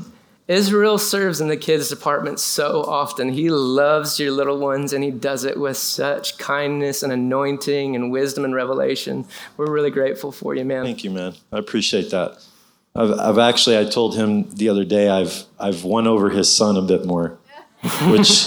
Israel 0.52 0.98
serves 0.98 1.40
in 1.40 1.48
the 1.48 1.56
kids' 1.56 1.88
department 1.88 2.38
so 2.38 2.82
often. 2.82 3.30
He 3.30 3.48
loves 3.48 4.20
your 4.20 4.30
little 4.32 4.58
ones 4.58 4.92
and 4.92 5.02
he 5.02 5.10
does 5.10 5.44
it 5.44 5.58
with 5.58 5.78
such 5.78 6.36
kindness 6.36 7.02
and 7.02 7.12
anointing 7.12 7.96
and 7.96 8.12
wisdom 8.12 8.44
and 8.44 8.54
revelation. 8.54 9.24
We're 9.56 9.70
really 9.70 9.90
grateful 9.90 10.30
for 10.30 10.54
you, 10.54 10.64
man. 10.64 10.84
Thank 10.84 11.04
you, 11.04 11.10
man. 11.10 11.34
I 11.50 11.58
appreciate 11.58 12.10
that. 12.10 12.44
I've, 12.94 13.12
I've 13.12 13.38
actually, 13.38 13.78
I 13.78 13.84
told 13.84 14.14
him 14.14 14.50
the 14.50 14.68
other 14.68 14.84
day, 14.84 15.08
I've, 15.08 15.44
I've 15.58 15.84
won 15.84 16.06
over 16.06 16.28
his 16.28 16.54
son 16.54 16.76
a 16.76 16.82
bit 16.82 17.06
more, 17.06 17.38
which, 18.08 18.46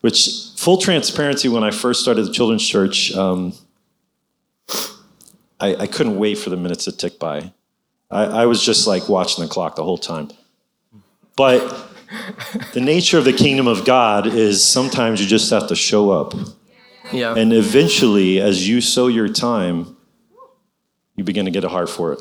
which 0.00 0.30
full 0.56 0.78
transparency, 0.78 1.48
when 1.48 1.62
I 1.62 1.70
first 1.70 2.00
started 2.00 2.24
the 2.24 2.32
children's 2.32 2.66
church, 2.66 3.14
um, 3.14 3.52
I, 5.60 5.76
I 5.76 5.86
couldn't 5.86 6.18
wait 6.18 6.38
for 6.38 6.48
the 6.48 6.56
minutes 6.56 6.84
to 6.84 6.92
tick 6.92 7.18
by. 7.18 7.52
I, 8.10 8.24
I 8.24 8.46
was 8.46 8.64
just 8.64 8.86
like 8.86 9.08
watching 9.08 9.44
the 9.44 9.50
clock 9.50 9.76
the 9.76 9.84
whole 9.84 9.98
time. 9.98 10.30
But 11.36 11.92
the 12.72 12.80
nature 12.80 13.18
of 13.18 13.24
the 13.24 13.32
kingdom 13.32 13.68
of 13.68 13.84
God 13.84 14.26
is 14.26 14.64
sometimes 14.64 15.20
you 15.20 15.26
just 15.26 15.50
have 15.50 15.68
to 15.68 15.76
show 15.76 16.10
up. 16.10 16.34
Yeah. 17.12 17.34
And 17.34 17.52
eventually, 17.52 18.40
as 18.40 18.66
you 18.68 18.80
sow 18.80 19.06
your 19.06 19.28
time, 19.28 19.96
you 21.14 21.24
begin 21.24 21.44
to 21.44 21.50
get 21.50 21.62
a 21.62 21.68
heart 21.68 21.88
for 21.90 22.12
it. 22.12 22.20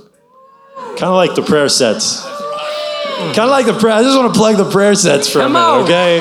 Kind 0.75 1.04
of 1.04 1.15
like 1.15 1.36
the 1.36 1.41
prayer 1.41 1.69
sets. 1.69 2.23
Kind 2.23 3.39
of 3.39 3.49
like 3.49 3.65
the 3.65 3.73
prayer. 3.73 3.93
I 3.93 4.04
just 4.04 4.17
want 4.17 4.34
to 4.34 4.38
plug 4.38 4.58
the 4.58 4.69
prayer 4.69 4.93
sets 4.95 5.30
for 5.30 5.39
Come 5.39 5.56
a 5.56 5.60
minute, 5.60 5.84
okay? 5.86 6.19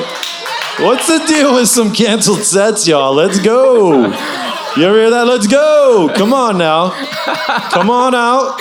What's 0.83 1.07
the 1.07 1.23
deal 1.27 1.55
with 1.55 1.67
some 1.67 1.93
canceled 1.93 2.43
sets, 2.43 2.87
y'all? 2.87 3.13
Let's 3.13 3.39
go. 3.39 4.11
You 4.77 4.83
ever 4.83 4.97
hear 4.97 5.09
that? 5.11 5.25
Let's 5.25 5.47
go. 5.47 6.11
Come 6.15 6.33
on 6.33 6.57
now. 6.57 6.89
Come 7.71 7.89
on 7.89 8.13
out. 8.13 8.59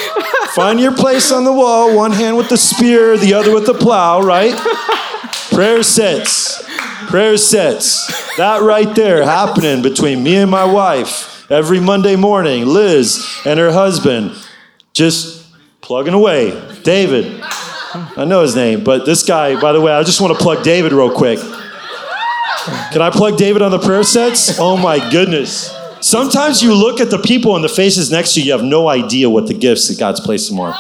Find 0.55 0.79
your 0.79 0.95
place 0.95 1.33
on 1.33 1.43
the 1.43 1.53
wall. 1.53 1.97
One 1.97 2.13
hand 2.13 2.37
with 2.37 2.49
the 2.49 2.57
spear, 2.57 3.17
the 3.19 3.35
other 3.35 3.53
with 3.53 3.67
the 3.67 3.75
plow, 3.75 4.21
right? 4.21 4.57
Prayer 5.51 5.83
sets. 5.83 6.63
Prayer 7.09 7.37
sets. 7.37 8.37
That 8.37 8.63
right 8.63 8.95
there 8.95 9.25
happening 9.25 9.83
between 9.83 10.23
me 10.23 10.37
and 10.37 10.49
my 10.49 10.65
wife 10.65 11.51
every 11.51 11.81
Monday 11.81 12.15
morning. 12.15 12.65
Liz 12.65 13.41
and 13.45 13.59
her 13.59 13.73
husband 13.73 14.37
just 14.93 15.45
plugging 15.81 16.15
away. 16.15 16.51
David. 16.85 17.43
I 17.43 18.25
know 18.25 18.43
his 18.43 18.55
name, 18.55 18.85
but 18.85 19.05
this 19.05 19.25
guy, 19.25 19.61
by 19.61 19.73
the 19.73 19.81
way, 19.81 19.93
I 19.93 20.05
just 20.05 20.21
want 20.21 20.37
to 20.37 20.43
plug 20.43 20.63
David 20.63 20.93
real 20.93 21.13
quick. 21.13 21.41
Can 22.93 23.03
I 23.03 23.11
plug 23.11 23.37
David 23.37 23.63
on 23.63 23.73
the 23.73 23.81
prayer 23.81 24.05
sets? 24.05 24.61
Oh 24.61 24.77
my 24.77 25.11
goodness. 25.11 25.75
Sometimes 26.05 26.63
you 26.63 26.75
look 26.75 27.01
at 27.01 27.09
the 27.09 27.19
people 27.19 27.57
and 27.57 27.65
the 27.65 27.69
faces 27.71 28.11
next 28.11 28.35
to 28.35 28.41
you, 28.41 28.47
you 28.49 28.53
have 28.53 28.63
no 28.63 28.89
idea 28.91 29.31
what 29.31 29.47
the 29.47 29.55
gifts 29.55 29.89
that 29.89 29.99
God's 29.99 30.21
placed 30.21 30.51
them 30.51 30.61
on. 30.61 30.79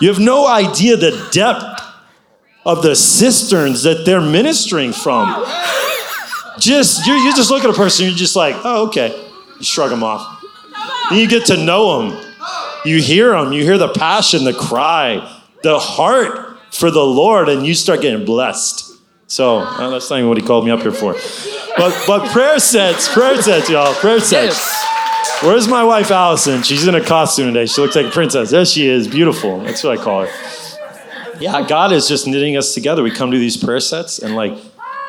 You 0.00 0.08
have 0.08 0.18
no 0.18 0.48
idea 0.48 0.96
the 0.96 1.28
depth 1.30 1.80
of 2.66 2.82
the 2.82 2.96
cisterns 2.96 3.84
that 3.84 4.04
they're 4.04 4.20
ministering 4.20 4.92
from. 4.92 5.28
Just 6.58 7.06
you, 7.06 7.12
you 7.14 7.36
just 7.36 7.52
look 7.52 7.62
at 7.62 7.70
a 7.70 7.72
person, 7.72 8.06
you're 8.06 8.16
just 8.16 8.34
like, 8.34 8.56
oh, 8.64 8.88
okay. 8.88 9.10
You 9.58 9.64
shrug 9.64 9.90
them 9.90 10.02
off. 10.02 10.42
Then 11.08 11.20
you 11.20 11.28
get 11.28 11.46
to 11.46 11.56
know 11.56 12.10
them. 12.10 12.34
You 12.84 13.00
hear 13.00 13.30
them, 13.30 13.52
you 13.52 13.62
hear 13.62 13.78
the 13.78 13.92
passion, 13.92 14.42
the 14.42 14.54
cry, 14.54 15.40
the 15.62 15.78
heart 15.78 16.58
for 16.72 16.90
the 16.90 17.04
Lord, 17.04 17.48
and 17.48 17.64
you 17.64 17.74
start 17.74 18.00
getting 18.00 18.24
blessed. 18.24 18.87
So 19.28 19.58
uh, 19.58 19.90
that's 19.90 20.08
not 20.08 20.16
even 20.16 20.28
what 20.30 20.38
he 20.38 20.42
called 20.42 20.64
me 20.64 20.70
up 20.70 20.80
here 20.80 20.90
for. 20.90 21.12
But 21.76 22.04
but 22.06 22.30
prayer 22.30 22.58
sets, 22.58 23.12
prayer 23.12 23.40
sets, 23.40 23.68
y'all, 23.68 23.94
prayer 23.94 24.20
sets. 24.20 24.56
Yes. 24.56 25.42
Where's 25.42 25.68
my 25.68 25.84
wife 25.84 26.10
Allison? 26.10 26.62
She's 26.62 26.88
in 26.88 26.94
a 26.94 27.04
costume 27.04 27.52
today. 27.52 27.66
She 27.66 27.80
looks 27.80 27.94
like 27.94 28.06
a 28.06 28.10
princess. 28.10 28.50
There 28.50 28.64
she 28.64 28.88
is, 28.88 29.06
beautiful. 29.06 29.60
That's 29.60 29.84
what 29.84 29.98
I 29.98 30.02
call 30.02 30.26
her. 30.26 31.38
Yeah, 31.40 31.64
God 31.68 31.92
is 31.92 32.08
just 32.08 32.26
knitting 32.26 32.56
us 32.56 32.74
together. 32.74 33.02
We 33.02 33.10
come 33.10 33.30
to 33.30 33.38
these 33.38 33.56
prayer 33.56 33.80
sets 33.80 34.18
and 34.18 34.34
like, 34.34 34.54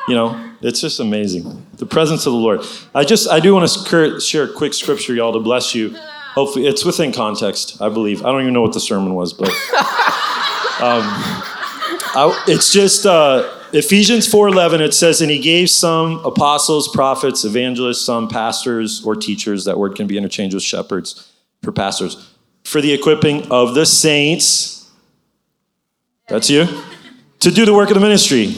you 0.06 0.14
know, 0.14 0.52
it's 0.60 0.82
just 0.82 1.00
amazing. 1.00 1.66
The 1.78 1.86
presence 1.86 2.26
of 2.26 2.34
the 2.34 2.38
Lord. 2.38 2.60
I 2.94 3.04
just 3.04 3.28
I 3.28 3.40
do 3.40 3.54
want 3.54 3.68
to 3.70 4.20
share 4.20 4.44
a 4.44 4.52
quick 4.52 4.74
scripture, 4.74 5.14
y'all, 5.14 5.32
to 5.32 5.40
bless 5.40 5.74
you. 5.74 5.96
Hopefully, 6.34 6.66
it's 6.66 6.84
within 6.84 7.10
context. 7.10 7.80
I 7.80 7.88
believe. 7.88 8.24
I 8.24 8.30
don't 8.30 8.42
even 8.42 8.52
know 8.52 8.62
what 8.62 8.74
the 8.74 8.80
sermon 8.80 9.14
was, 9.14 9.32
but 9.32 9.48
um, 10.82 11.02
I, 12.14 12.44
it's 12.46 12.70
just. 12.70 13.06
Uh, 13.06 13.56
Ephesians 13.72 14.26
4:11 14.26 14.80
it 14.80 14.94
says 14.94 15.20
and 15.20 15.30
he 15.30 15.38
gave 15.38 15.70
some 15.70 16.24
apostles, 16.24 16.88
prophets, 16.88 17.44
evangelists, 17.44 18.04
some 18.04 18.28
pastors 18.28 19.04
or 19.04 19.14
teachers 19.14 19.64
that 19.64 19.78
word 19.78 19.94
can 19.94 20.06
be 20.06 20.16
interchanged 20.16 20.54
with 20.54 20.62
shepherds 20.62 21.30
for 21.62 21.72
pastors 21.72 22.28
for 22.64 22.80
the 22.80 22.92
equipping 22.92 23.50
of 23.50 23.74
the 23.74 23.86
saints 23.86 24.90
that's 26.28 26.50
you 26.50 26.66
to 27.40 27.50
do 27.50 27.64
the 27.64 27.74
work 27.74 27.88
of 27.88 27.94
the 27.94 28.00
ministry 28.00 28.54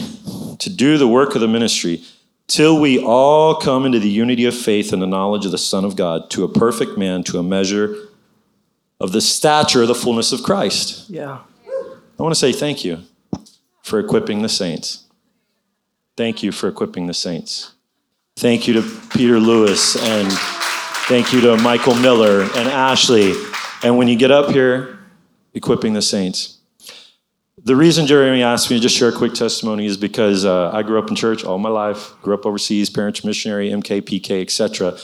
to 0.59 0.69
do 0.69 0.97
the 0.97 1.07
work 1.07 1.35
of 1.35 1.41
the 1.41 1.47
ministry 1.47 2.01
till 2.47 2.79
we 2.79 2.99
all 2.99 3.55
come 3.55 3.85
into 3.85 3.99
the 3.99 4.09
unity 4.09 4.45
of 4.45 4.55
faith 4.55 4.93
and 4.93 5.01
the 5.01 5.07
knowledge 5.07 5.45
of 5.45 5.51
the 5.51 5.57
son 5.57 5.85
of 5.85 5.95
God 5.95 6.29
to 6.31 6.43
a 6.43 6.49
perfect 6.49 6.97
man 6.97 7.23
to 7.23 7.39
a 7.39 7.43
measure 7.43 7.95
of 8.99 9.11
the 9.11 9.21
stature 9.21 9.81
of 9.81 9.87
the 9.87 9.95
fullness 9.95 10.31
of 10.31 10.43
Christ 10.43 11.09
Yeah. 11.09 11.39
I 12.19 12.21
want 12.23 12.33
to 12.33 12.39
say 12.39 12.51
thank 12.51 12.85
you 12.85 12.99
for 13.81 13.99
equipping 13.99 14.41
the 14.41 14.49
saints. 14.49 15.02
Thank 16.15 16.43
you 16.43 16.51
for 16.51 16.67
equipping 16.67 17.07
the 17.07 17.13
saints. 17.13 17.73
Thank 18.35 18.67
you 18.67 18.73
to 18.75 18.81
Peter 19.09 19.39
Lewis 19.39 19.95
and 19.95 20.31
thank 21.07 21.33
you 21.33 21.41
to 21.41 21.57
Michael 21.57 21.95
Miller 21.95 22.41
and 22.41 22.69
Ashley. 22.69 23.33
And 23.83 23.97
when 23.97 24.07
you 24.07 24.15
get 24.15 24.31
up 24.31 24.51
here, 24.51 24.99
equipping 25.53 25.93
the 25.93 26.01
saints. 26.01 26.59
The 27.63 27.75
reason 27.75 28.07
Jeremy 28.07 28.43
asked 28.43 28.69
me 28.69 28.77
to 28.77 28.81
just 28.81 28.95
share 28.95 29.09
a 29.09 29.13
quick 29.13 29.33
testimony 29.33 29.85
is 29.85 29.97
because 29.97 30.45
uh, 30.45 30.71
I 30.71 30.83
grew 30.83 30.99
up 30.99 31.09
in 31.09 31.15
church 31.15 31.43
all 31.43 31.57
my 31.57 31.69
life, 31.69 32.13
grew 32.21 32.33
up 32.33 32.45
overseas, 32.45 32.89
parents 32.89 33.23
missionary, 33.23 33.69
MK, 33.69 34.01
PK, 34.01 34.41
etc. 34.41 34.97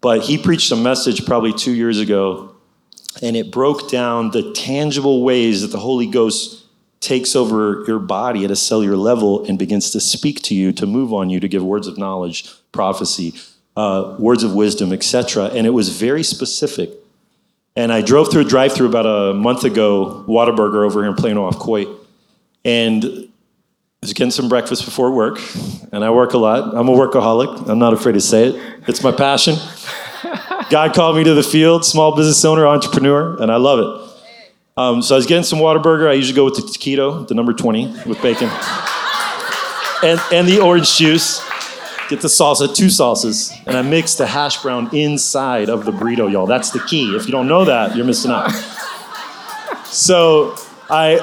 But 0.00 0.22
he 0.22 0.38
preached 0.38 0.72
a 0.72 0.76
message 0.76 1.26
probably 1.26 1.52
two 1.52 1.72
years 1.72 1.98
ago, 1.98 2.54
and 3.20 3.36
it 3.36 3.50
broke 3.50 3.90
down 3.90 4.30
the 4.30 4.52
tangible 4.52 5.22
ways 5.22 5.62
that 5.62 5.68
the 5.68 5.80
Holy 5.80 6.06
Ghost 6.06 6.64
takes 7.00 7.36
over 7.36 7.84
your 7.86 7.98
body 7.98 8.44
at 8.44 8.50
a 8.50 8.56
cellular 8.56 8.96
level 8.96 9.44
and 9.46 9.58
begins 9.58 9.90
to 9.92 10.00
speak 10.00 10.42
to 10.42 10.54
you, 10.54 10.72
to 10.72 10.86
move 10.86 11.12
on 11.12 11.30
you, 11.30 11.40
to 11.40 11.48
give 11.48 11.62
words 11.62 11.86
of 11.86 11.96
knowledge, 11.96 12.50
prophecy, 12.72 13.34
uh, 13.76 14.16
words 14.18 14.42
of 14.42 14.54
wisdom, 14.54 14.92
etc. 14.92 15.46
And 15.46 15.66
it 15.66 15.70
was 15.70 15.96
very 15.96 16.22
specific. 16.22 16.90
And 17.76 17.92
I 17.92 18.02
drove 18.02 18.30
through 18.30 18.42
a 18.42 18.44
drive-through 18.44 18.88
about 18.88 19.06
a 19.06 19.34
month 19.34 19.62
ago, 19.62 20.24
Whataburger 20.26 20.84
over 20.84 21.02
here 21.02 21.10
in 21.10 21.16
Plano 21.16 21.44
off 21.44 21.60
Coit, 21.60 21.88
and 22.64 23.04
I 23.04 24.06
was 24.06 24.12
getting 24.12 24.32
some 24.32 24.48
breakfast 24.48 24.84
before 24.84 25.12
work. 25.12 25.40
And 25.92 26.04
I 26.04 26.10
work 26.10 26.32
a 26.32 26.38
lot. 26.38 26.74
I'm 26.74 26.88
a 26.88 26.92
workaholic. 26.92 27.68
I'm 27.68 27.78
not 27.78 27.92
afraid 27.92 28.12
to 28.12 28.20
say 28.20 28.48
it. 28.48 28.80
It's 28.88 29.02
my 29.02 29.12
passion. 29.12 29.56
God 30.70 30.92
called 30.94 31.16
me 31.16 31.24
to 31.24 31.34
the 31.34 31.42
field, 31.42 31.84
small 31.84 32.16
business 32.16 32.44
owner, 32.44 32.66
entrepreneur, 32.66 33.40
and 33.40 33.50
I 33.50 33.56
love 33.56 33.78
it. 33.78 34.07
Um, 34.78 35.02
so 35.02 35.16
I 35.16 35.18
was 35.18 35.26
getting 35.26 35.42
some 35.42 35.58
Whataburger. 35.58 36.08
I 36.08 36.12
usually 36.12 36.36
go 36.36 36.44
with 36.44 36.54
the 36.54 36.62
taquito, 36.62 37.26
the 37.26 37.34
number 37.34 37.52
20 37.52 37.86
with 38.06 38.22
bacon, 38.22 38.48
and, 40.04 40.20
and 40.32 40.46
the 40.46 40.60
orange 40.62 40.96
juice. 40.96 41.44
Get 42.08 42.20
the 42.22 42.28
salsa, 42.28 42.72
two 42.72 42.88
sauces, 42.88 43.52
and 43.66 43.76
I 43.76 43.82
mix 43.82 44.14
the 44.14 44.24
hash 44.24 44.62
brown 44.62 44.94
inside 44.94 45.68
of 45.68 45.84
the 45.84 45.90
burrito, 45.90 46.30
y'all. 46.30 46.46
That's 46.46 46.70
the 46.70 46.78
key. 46.78 47.16
If 47.16 47.26
you 47.26 47.32
don't 47.32 47.48
know 47.48 47.64
that, 47.64 47.96
you're 47.96 48.06
missing 48.06 48.30
out. 48.30 48.52
So 49.86 50.54
I, 50.88 51.18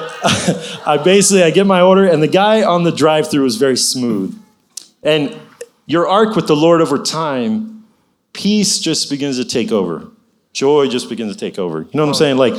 I 0.86 0.98
basically 0.98 1.42
I 1.42 1.50
get 1.50 1.66
my 1.66 1.80
order, 1.80 2.04
and 2.04 2.22
the 2.22 2.28
guy 2.28 2.62
on 2.62 2.84
the 2.84 2.92
drive-through 2.92 3.46
is 3.46 3.56
very 3.56 3.78
smooth. 3.78 4.38
And 5.02 5.34
your 5.86 6.06
arc 6.06 6.36
with 6.36 6.46
the 6.46 6.54
Lord 6.54 6.82
over 6.82 6.98
time, 6.98 7.86
peace 8.34 8.78
just 8.78 9.08
begins 9.08 9.38
to 9.38 9.46
take 9.46 9.72
over. 9.72 10.08
Joy 10.52 10.88
just 10.88 11.08
begins 11.08 11.32
to 11.32 11.38
take 11.38 11.58
over. 11.58 11.80
You 11.80 11.90
know 11.94 12.02
what 12.02 12.10
I'm 12.10 12.14
saying? 12.14 12.36
Like 12.36 12.54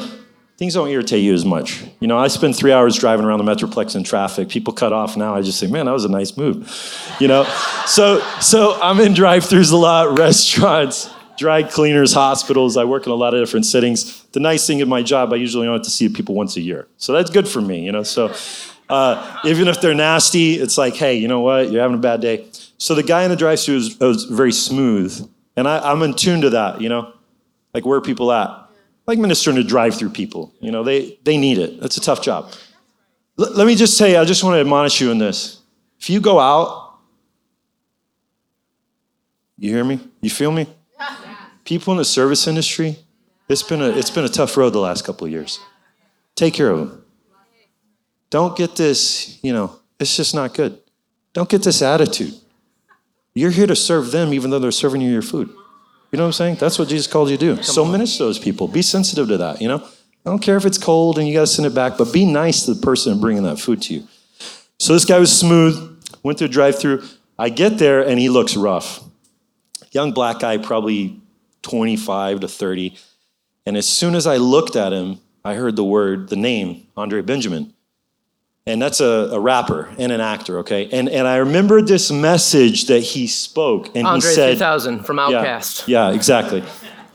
things 0.57 0.73
don't 0.73 0.89
irritate 0.89 1.23
you 1.23 1.33
as 1.33 1.45
much. 1.45 1.83
You 1.99 2.07
know, 2.07 2.17
I 2.17 2.27
spend 2.27 2.55
three 2.55 2.71
hours 2.71 2.97
driving 2.97 3.25
around 3.25 3.43
the 3.43 3.51
Metroplex 3.51 3.95
in 3.95 4.03
traffic. 4.03 4.49
People 4.49 4.73
cut 4.73 4.91
off 4.91 5.15
now. 5.15 5.35
I 5.35 5.41
just 5.41 5.59
say, 5.59 5.67
man, 5.67 5.85
that 5.85 5.91
was 5.91 6.05
a 6.05 6.09
nice 6.09 6.35
move. 6.35 6.67
You 7.19 7.27
know, 7.27 7.45
so 7.87 8.19
so 8.41 8.79
I'm 8.79 8.99
in 8.99 9.15
drive-throughs 9.15 9.71
a 9.71 9.75
lot, 9.75 10.19
restaurants, 10.19 11.09
dry 11.35 11.63
cleaners, 11.63 12.13
hospitals. 12.13 12.77
I 12.77 12.83
work 12.83 13.07
in 13.07 13.11
a 13.11 13.15
lot 13.15 13.33
of 13.33 13.41
different 13.41 13.65
settings. 13.65 14.23
The 14.33 14.39
nice 14.39 14.67
thing 14.67 14.81
in 14.81 14.87
my 14.87 15.01
job, 15.01 15.33
I 15.33 15.37
usually 15.37 15.65
only 15.65 15.79
have 15.79 15.85
to 15.85 15.89
see 15.89 16.09
people 16.09 16.35
once 16.35 16.55
a 16.57 16.61
year, 16.61 16.87
so 16.97 17.11
that's 17.11 17.31
good 17.31 17.47
for 17.47 17.59
me. 17.59 17.83
You 17.83 17.91
know, 17.91 18.03
so 18.03 18.35
uh, 18.87 19.39
even 19.45 19.67
if 19.67 19.81
they're 19.81 19.95
nasty, 19.95 20.53
it's 20.59 20.77
like, 20.77 20.93
hey, 20.93 21.15
you 21.15 21.27
know 21.27 21.39
what? 21.39 21.71
You're 21.71 21.81
having 21.81 21.97
a 21.97 21.99
bad 22.01 22.21
day. 22.21 22.45
So 22.77 22.93
the 22.93 23.01
guy 23.01 23.23
in 23.23 23.31
the 23.31 23.35
drive-through 23.35 23.73
was, 23.73 23.99
was 23.99 24.23
very 24.25 24.51
smooth, 24.51 25.27
and 25.55 25.67
I, 25.67 25.91
I'm 25.91 26.03
in 26.03 26.13
tune 26.13 26.41
to 26.41 26.51
that. 26.51 26.81
You 26.81 26.89
know, 26.89 27.11
like 27.73 27.83
where 27.83 27.97
are 27.97 28.01
people 28.01 28.31
at? 28.31 28.66
Like 29.07 29.17
ministering 29.17 29.55
to 29.55 29.63
drive-through 29.63 30.09
people. 30.09 30.53
You 30.59 30.71
know, 30.71 30.83
they 30.83 31.17
they 31.23 31.37
need 31.37 31.57
it. 31.57 31.79
That's 31.79 31.97
a 31.97 32.01
tough 32.01 32.21
job. 32.21 32.51
L- 33.39 33.53
let 33.53 33.65
me 33.65 33.75
just 33.75 33.97
say, 33.97 34.17
I 34.17 34.25
just 34.25 34.43
want 34.43 34.55
to 34.55 34.59
admonish 34.59 34.99
you 34.99 35.11
in 35.11 35.17
this. 35.17 35.61
If 35.99 36.09
you 36.09 36.19
go 36.19 36.39
out, 36.39 36.99
you 39.57 39.71
hear 39.73 39.83
me? 39.83 39.99
You 40.21 40.29
feel 40.29 40.51
me? 40.51 40.67
People 41.63 41.93
in 41.93 41.97
the 41.97 42.05
service 42.05 42.47
industry, 42.47 42.97
it's 43.49 43.63
been 43.63 43.81
a 43.81 43.89
it's 43.89 44.11
been 44.11 44.25
a 44.25 44.29
tough 44.29 44.55
road 44.57 44.71
the 44.71 44.79
last 44.79 45.05
couple 45.05 45.25
of 45.25 45.31
years. 45.31 45.59
Take 46.35 46.53
care 46.53 46.69
of 46.69 46.79
them. 46.79 47.03
Don't 48.29 48.57
get 48.57 48.75
this, 48.75 49.39
you 49.41 49.53
know, 49.53 49.79
it's 49.99 50.15
just 50.15 50.35
not 50.35 50.53
good. 50.53 50.77
Don't 51.33 51.49
get 51.49 51.63
this 51.63 51.81
attitude. 51.81 52.33
You're 53.33 53.51
here 53.51 53.67
to 53.67 53.75
serve 53.75 54.11
them 54.11 54.33
even 54.33 54.49
though 54.49 54.59
they're 54.59 54.71
serving 54.71 55.01
you 55.01 55.09
your 55.09 55.21
food. 55.21 55.49
You 56.11 56.17
know 56.17 56.23
what 56.23 56.27
I'm 56.27 56.33
saying? 56.33 56.55
That's 56.55 56.79
what 56.79 56.87
Jesus 56.87 57.07
called 57.07 57.29
you 57.29 57.37
to 57.37 57.55
do. 57.55 57.63
so 57.63 57.83
minister 57.85 58.19
to 58.19 58.23
those 58.25 58.39
people. 58.39 58.67
Be 58.67 58.81
sensitive 58.81 59.27
to 59.27 59.37
that, 59.37 59.61
you 59.61 59.67
know? 59.67 59.77
I 59.77 60.29
don't 60.29 60.39
care 60.39 60.57
if 60.57 60.65
it's 60.65 60.77
cold 60.77 61.17
and 61.17 61.27
you 61.27 61.33
got 61.33 61.41
to 61.41 61.47
send 61.47 61.65
it 61.65 61.75
back, 61.75 61.97
but 61.97 62.11
be 62.11 62.25
nice 62.25 62.65
to 62.65 62.73
the 62.73 62.81
person 62.81 63.19
bringing 63.19 63.43
that 63.43 63.59
food 63.59 63.81
to 63.83 63.93
you. 63.93 64.07
So 64.79 64.93
this 64.93 65.05
guy 65.05 65.19
was 65.19 65.37
smooth, 65.37 66.01
went 66.23 66.39
through 66.39 66.49
drive 66.49 66.79
through. 66.79 67.03
I 67.39 67.49
get 67.49 67.77
there 67.77 68.05
and 68.05 68.19
he 68.19 68.29
looks 68.29 68.55
rough. 68.55 69.03
Young 69.91 70.11
black 70.11 70.39
guy, 70.39 70.57
probably 70.57 71.21
25 71.61 72.41
to 72.41 72.47
30. 72.47 72.97
And 73.65 73.77
as 73.77 73.87
soon 73.87 74.15
as 74.15 74.27
I 74.27 74.37
looked 74.37 74.75
at 74.75 74.93
him, 74.93 75.19
I 75.43 75.55
heard 75.55 75.75
the 75.75 75.83
word, 75.83 76.29
the 76.29 76.35
name, 76.35 76.87
Andre 76.95 77.21
Benjamin 77.21 77.73
and 78.67 78.81
that's 78.81 78.99
a, 78.99 79.29
a, 79.31 79.39
rapper 79.39 79.89
and 79.97 80.11
an 80.11 80.19
actor, 80.19 80.59
okay? 80.59 80.89
And 80.91 81.07
and 81.07 81.25
I 81.27 81.37
remember 81.37 81.81
this 81.81 82.11
message 82.11 82.87
that 82.87 82.99
he 82.99 83.25
spoke, 83.25 83.95
and 83.95 84.05
Andre 84.05 84.29
he 84.29 84.35
said, 84.35 84.49
3000 84.57 85.05
from 85.05 85.17
OutKast. 85.17 85.87
Yeah, 85.87 86.09
yeah, 86.09 86.15
exactly. 86.15 86.63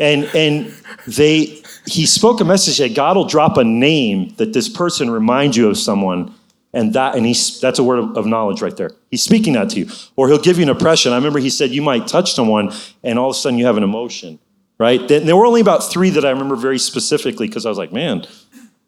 And 0.01 0.25
and 0.35 0.75
they 1.07 1.62
he 1.87 2.07
spoke 2.07 2.41
a 2.41 2.45
message 2.45 2.79
that 2.79 2.95
God 2.95 3.17
will 3.17 3.27
drop 3.27 3.59
a 3.59 3.65
name 3.65 4.35
that 4.37 4.53
this 4.55 4.69
person 4.69 5.11
reminds 5.11 5.57
you 5.57 5.69
of 5.69 5.77
someone, 5.77 6.35
and 6.73 6.95
that 6.95 7.17
and 7.17 7.27
he's 7.27 7.61
that's 7.61 7.79
a 7.79 7.85
word 7.85 7.99
of, 7.99 8.17
of 8.17 8.27
knowledge 8.27 8.62
right 8.62 8.77
there. 8.77 8.93
He's 9.11 9.23
speaking 9.23 9.53
that 9.53 9.71
to 9.71 9.81
you, 9.81 9.91
or 10.17 10.29
he'll 10.29 10.38
give 10.41 10.57
you 10.57 10.62
an 10.62 10.71
impression. 10.71 11.12
I 11.12 11.17
remember 11.17 11.38
he 11.38 11.51
said 11.51 11.71
you 11.71 11.83
might 11.83 12.07
touch 12.07 12.33
someone, 12.33 12.73
and 13.05 13.19
all 13.19 13.31
of 13.31 13.37
a 13.37 13.38
sudden 13.38 13.59
you 13.59 13.67
have 13.67 13.77
an 13.77 13.85
emotion, 13.85 14.38
right? 14.79 15.07
There 15.07 15.37
were 15.37 15.47
only 15.47 15.61
about 15.61 15.85
three 15.85 16.09
that 16.11 16.25
I 16.25 16.31
remember 16.31 16.57
very 16.57 16.79
specifically 16.79 17.47
because 17.47 17.67
I 17.67 17.69
was 17.69 17.79
like, 17.79 17.93
man, 17.93 18.27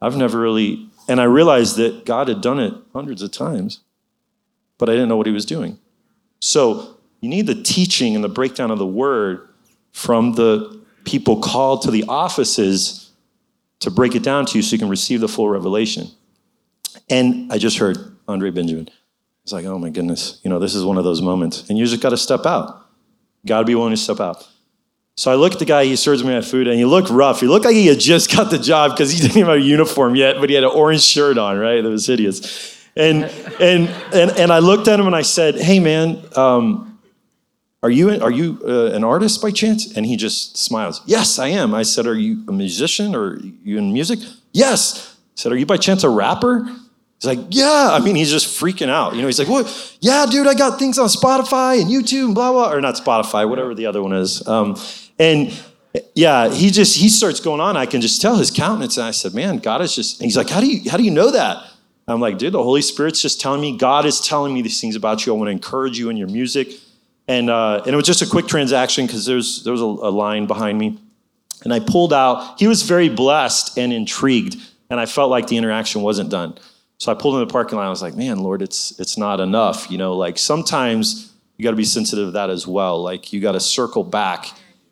I've 0.00 0.16
never 0.16 0.40
really 0.40 0.88
and 1.08 1.20
I 1.20 1.24
realized 1.24 1.76
that 1.76 2.04
God 2.04 2.28
had 2.28 2.40
done 2.40 2.58
it 2.58 2.74
hundreds 2.92 3.22
of 3.22 3.30
times, 3.30 3.80
but 4.78 4.88
I 4.88 4.92
didn't 4.92 5.08
know 5.08 5.16
what 5.16 5.26
he 5.26 5.32
was 5.32 5.44
doing. 5.44 5.78
So 6.40 6.98
you 7.20 7.28
need 7.28 7.46
the 7.46 7.62
teaching 7.62 8.14
and 8.14 8.22
the 8.22 8.28
breakdown 8.28 8.70
of 8.70 8.78
the 8.78 8.86
word 8.86 9.48
from 9.92 10.32
the 10.32 10.82
people 11.04 11.40
called 11.40 11.82
to 11.82 11.90
the 11.90 12.04
offices 12.08 13.10
to 13.80 13.90
break 13.90 14.14
it 14.14 14.22
down 14.22 14.46
to 14.46 14.58
you 14.58 14.62
so 14.62 14.72
you 14.72 14.78
can 14.78 14.88
receive 14.88 15.20
the 15.20 15.28
full 15.28 15.48
revelation. 15.48 16.08
And 17.10 17.52
I 17.52 17.58
just 17.58 17.78
heard 17.78 17.98
Andre 18.26 18.50
Benjamin. 18.50 18.88
It's 19.42 19.52
like, 19.52 19.66
oh 19.66 19.78
my 19.78 19.90
goodness, 19.90 20.40
you 20.42 20.48
know, 20.48 20.58
this 20.58 20.74
is 20.74 20.84
one 20.84 20.96
of 20.96 21.04
those 21.04 21.20
moments. 21.20 21.68
And 21.68 21.78
you 21.78 21.84
just 21.84 22.02
got 22.02 22.10
to 22.10 22.16
step 22.16 22.46
out. 22.46 22.86
Got 23.44 23.60
to 23.60 23.66
be 23.66 23.74
willing 23.74 23.90
to 23.90 23.96
step 23.96 24.20
out. 24.20 24.48
So 25.16 25.30
I 25.30 25.36
look 25.36 25.52
at 25.52 25.58
the 25.60 25.64
guy, 25.64 25.84
he 25.84 25.94
serves 25.94 26.24
me 26.24 26.34
my 26.34 26.40
food, 26.40 26.66
and 26.66 26.76
he 26.76 26.84
looked 26.84 27.08
rough. 27.08 27.40
He 27.40 27.46
looked 27.46 27.64
like 27.64 27.74
he 27.74 27.86
had 27.86 28.00
just 28.00 28.34
got 28.34 28.50
the 28.50 28.58
job 28.58 28.92
because 28.92 29.12
he 29.12 29.20
didn't 29.22 29.36
even 29.36 29.48
have 29.48 29.58
a 29.58 29.60
uniform 29.60 30.16
yet, 30.16 30.36
but 30.40 30.48
he 30.48 30.54
had 30.54 30.64
an 30.64 30.70
orange 30.70 31.02
shirt 31.02 31.38
on, 31.38 31.58
right? 31.58 31.82
That 31.82 31.90
was 31.90 32.06
hideous. 32.06 32.74
And, 32.96 33.24
and, 33.60 33.88
and, 34.12 34.30
and 34.32 34.52
I 34.52 34.60
looked 34.60 34.88
at 34.88 34.98
him 34.98 35.06
and 35.06 35.16
I 35.16 35.22
said, 35.22 35.56
hey 35.56 35.80
man, 35.80 36.22
um, 36.36 36.94
are 37.84 37.90
you, 37.90 38.18
are 38.22 38.30
you 38.30 38.60
uh, 38.66 38.92
an 38.92 39.04
artist 39.04 39.42
by 39.42 39.50
chance? 39.50 39.94
And 39.94 40.06
he 40.06 40.16
just 40.16 40.56
smiles. 40.56 41.02
Yes, 41.04 41.38
I 41.38 41.48
am. 41.48 41.74
I 41.74 41.82
said, 41.82 42.06
Are 42.06 42.14
you 42.14 42.42
a 42.48 42.52
musician 42.52 43.14
or 43.14 43.38
you 43.62 43.76
in 43.76 43.92
music? 43.92 44.20
Yes. 44.52 45.14
I 45.16 45.18
said, 45.34 45.52
Are 45.52 45.56
you 45.56 45.66
by 45.66 45.76
chance 45.76 46.02
a 46.02 46.08
rapper? 46.08 46.64
He's 46.64 47.26
like, 47.26 47.40
Yeah. 47.50 47.90
I 47.92 47.98
mean, 47.98 48.16
he's 48.16 48.30
just 48.30 48.58
freaking 48.58 48.88
out. 48.88 49.14
You 49.14 49.20
know, 49.20 49.26
he's 49.26 49.38
like, 49.38 49.48
What? 49.50 49.98
Yeah, 50.00 50.24
dude, 50.24 50.46
I 50.46 50.54
got 50.54 50.78
things 50.78 50.98
on 50.98 51.08
Spotify 51.08 51.78
and 51.78 51.90
YouTube 51.90 52.24
and 52.24 52.34
blah, 52.34 52.52
blah, 52.52 52.72
or 52.72 52.80
not 52.80 52.94
Spotify, 52.94 53.46
whatever 53.46 53.74
the 53.74 53.84
other 53.84 54.02
one 54.02 54.14
is. 54.14 54.48
Um, 54.48 54.76
and 55.18 55.52
yeah, 56.14 56.52
he 56.52 56.70
just, 56.70 56.96
he 56.96 57.08
starts 57.08 57.40
going 57.40 57.60
on. 57.60 57.76
I 57.76 57.86
can 57.86 58.00
just 58.00 58.20
tell 58.20 58.36
his 58.36 58.50
countenance. 58.50 58.96
And 58.96 59.06
I 59.06 59.12
said, 59.12 59.34
Man, 59.34 59.58
God 59.58 59.80
is 59.80 59.94
just, 59.94 60.22
he's 60.22 60.36
like, 60.36 60.48
How 60.48 60.60
do 60.60 60.66
you, 60.66 60.90
how 60.90 60.96
do 60.96 61.04
you 61.04 61.10
know 61.10 61.30
that? 61.30 61.64
I'm 62.06 62.20
like, 62.20 62.36
dude, 62.36 62.52
the 62.52 62.62
Holy 62.62 62.82
Spirit's 62.82 63.22
just 63.22 63.40
telling 63.40 63.60
me, 63.60 63.78
God 63.78 64.04
is 64.04 64.20
telling 64.20 64.52
me 64.52 64.60
these 64.60 64.80
things 64.80 64.94
about 64.94 65.24
you. 65.24 65.34
I 65.34 65.38
want 65.38 65.48
to 65.48 65.52
encourage 65.52 65.98
you 65.98 66.10
in 66.10 66.16
your 66.16 66.28
music. 66.28 66.68
And, 67.26 67.48
uh, 67.48 67.82
and 67.86 67.94
it 67.94 67.96
was 67.96 68.04
just 68.04 68.20
a 68.20 68.26
quick 68.26 68.46
transaction 68.46 69.06
because 69.06 69.24
there's 69.24 69.64
there 69.64 69.72
was 69.72 69.80
a, 69.80 69.84
a 69.86 70.12
line 70.12 70.46
behind 70.46 70.78
me. 70.78 70.98
And 71.62 71.72
I 71.72 71.80
pulled 71.80 72.12
out, 72.12 72.58
he 72.60 72.66
was 72.66 72.82
very 72.82 73.08
blessed 73.08 73.78
and 73.78 73.90
intrigued. 73.90 74.56
And 74.90 75.00
I 75.00 75.06
felt 75.06 75.30
like 75.30 75.46
the 75.46 75.56
interaction 75.56 76.02
wasn't 76.02 76.30
done. 76.30 76.58
So 76.98 77.10
I 77.10 77.14
pulled 77.14 77.34
in 77.36 77.40
the 77.40 77.50
parking 77.50 77.78
lot. 77.78 77.86
I 77.86 77.90
was 77.90 78.02
like, 78.02 78.14
man, 78.14 78.40
Lord, 78.40 78.60
it's, 78.60 78.98
it's 79.00 79.16
not 79.16 79.40
enough. 79.40 79.90
You 79.90 79.96
know, 79.96 80.14
like 80.14 80.36
sometimes 80.36 81.32
you 81.56 81.62
got 81.62 81.70
to 81.70 81.76
be 81.76 81.84
sensitive 81.84 82.28
to 82.28 82.30
that 82.32 82.50
as 82.50 82.66
well. 82.66 83.02
Like 83.02 83.32
you 83.32 83.40
got 83.40 83.52
to 83.52 83.60
circle 83.60 84.04
back 84.04 84.48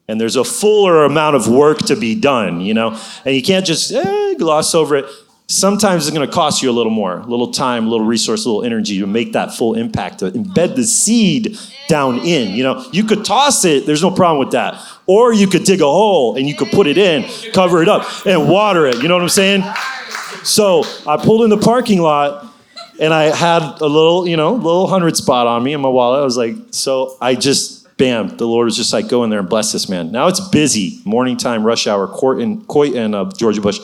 and 0.08 0.20
there's 0.20 0.36
a 0.36 0.44
fuller 0.44 1.04
amount 1.04 1.36
of 1.36 1.48
work 1.48 1.78
to 1.78 1.96
be 1.96 2.14
done, 2.14 2.60
you 2.60 2.74
know? 2.74 2.98
And 3.24 3.34
you 3.34 3.42
can't 3.42 3.64
just 3.64 3.92
eh, 3.92 4.34
gloss 4.34 4.74
over 4.74 4.96
it 4.96 5.06
sometimes 5.52 6.08
it's 6.08 6.16
to 6.16 6.26
cost 6.26 6.62
you 6.62 6.70
a 6.70 6.72
little 6.72 6.92
more, 6.92 7.18
a 7.18 7.26
little 7.26 7.50
time, 7.52 7.86
a 7.86 7.90
little 7.90 8.06
resource, 8.06 8.44
a 8.44 8.48
little 8.48 8.64
energy 8.64 8.98
to 8.98 9.06
make 9.06 9.32
that 9.32 9.54
full 9.54 9.74
impact, 9.74 10.20
to 10.20 10.30
embed 10.30 10.76
the 10.76 10.84
seed 10.84 11.58
down 11.88 12.18
in. 12.20 12.54
You 12.54 12.64
know, 12.64 12.86
you 12.92 13.04
could 13.04 13.24
toss 13.24 13.64
it, 13.64 13.86
there's 13.86 14.02
no 14.02 14.10
problem 14.10 14.38
with 14.38 14.52
that. 14.52 14.80
Or 15.06 15.32
you 15.32 15.46
could 15.46 15.64
dig 15.64 15.80
a 15.80 15.84
hole 15.84 16.36
and 16.36 16.48
you 16.48 16.54
could 16.54 16.68
put 16.68 16.86
it 16.86 16.96
in, 16.96 17.24
cover 17.52 17.82
it 17.82 17.88
up, 17.88 18.06
and 18.26 18.48
water 18.48 18.86
it. 18.86 19.02
You 19.02 19.08
know 19.08 19.14
what 19.14 19.22
I'm 19.22 19.28
saying? 19.28 19.62
So 20.44 20.84
I 21.06 21.16
pulled 21.16 21.42
in 21.42 21.50
the 21.50 21.58
parking 21.58 22.00
lot 22.00 22.46
and 23.00 23.12
I 23.12 23.24
had 23.34 23.62
a 23.62 23.86
little, 23.86 24.26
you 24.26 24.36
know, 24.36 24.54
little 24.54 24.86
hundred 24.86 25.16
spot 25.16 25.46
on 25.46 25.62
me 25.62 25.72
in 25.72 25.80
my 25.80 25.88
wallet. 25.88 26.20
I 26.20 26.24
was 26.24 26.36
like, 26.36 26.54
so 26.70 27.16
I 27.20 27.34
just, 27.34 27.81
bam, 27.96 28.36
the 28.36 28.46
Lord 28.46 28.64
was 28.66 28.76
just 28.76 28.92
like, 28.92 29.08
go 29.08 29.24
in 29.24 29.30
there 29.30 29.40
and 29.40 29.48
bless 29.48 29.72
this 29.72 29.88
man. 29.88 30.12
Now 30.12 30.28
it's 30.28 30.40
busy, 30.48 31.00
morning 31.04 31.36
time, 31.36 31.64
rush 31.64 31.86
hour, 31.86 32.06
Court 32.06 32.40
and, 32.40 32.66
Coit 32.66 32.94
and 32.94 33.14
uh, 33.14 33.30
George 33.36 33.60
Bush. 33.60 33.80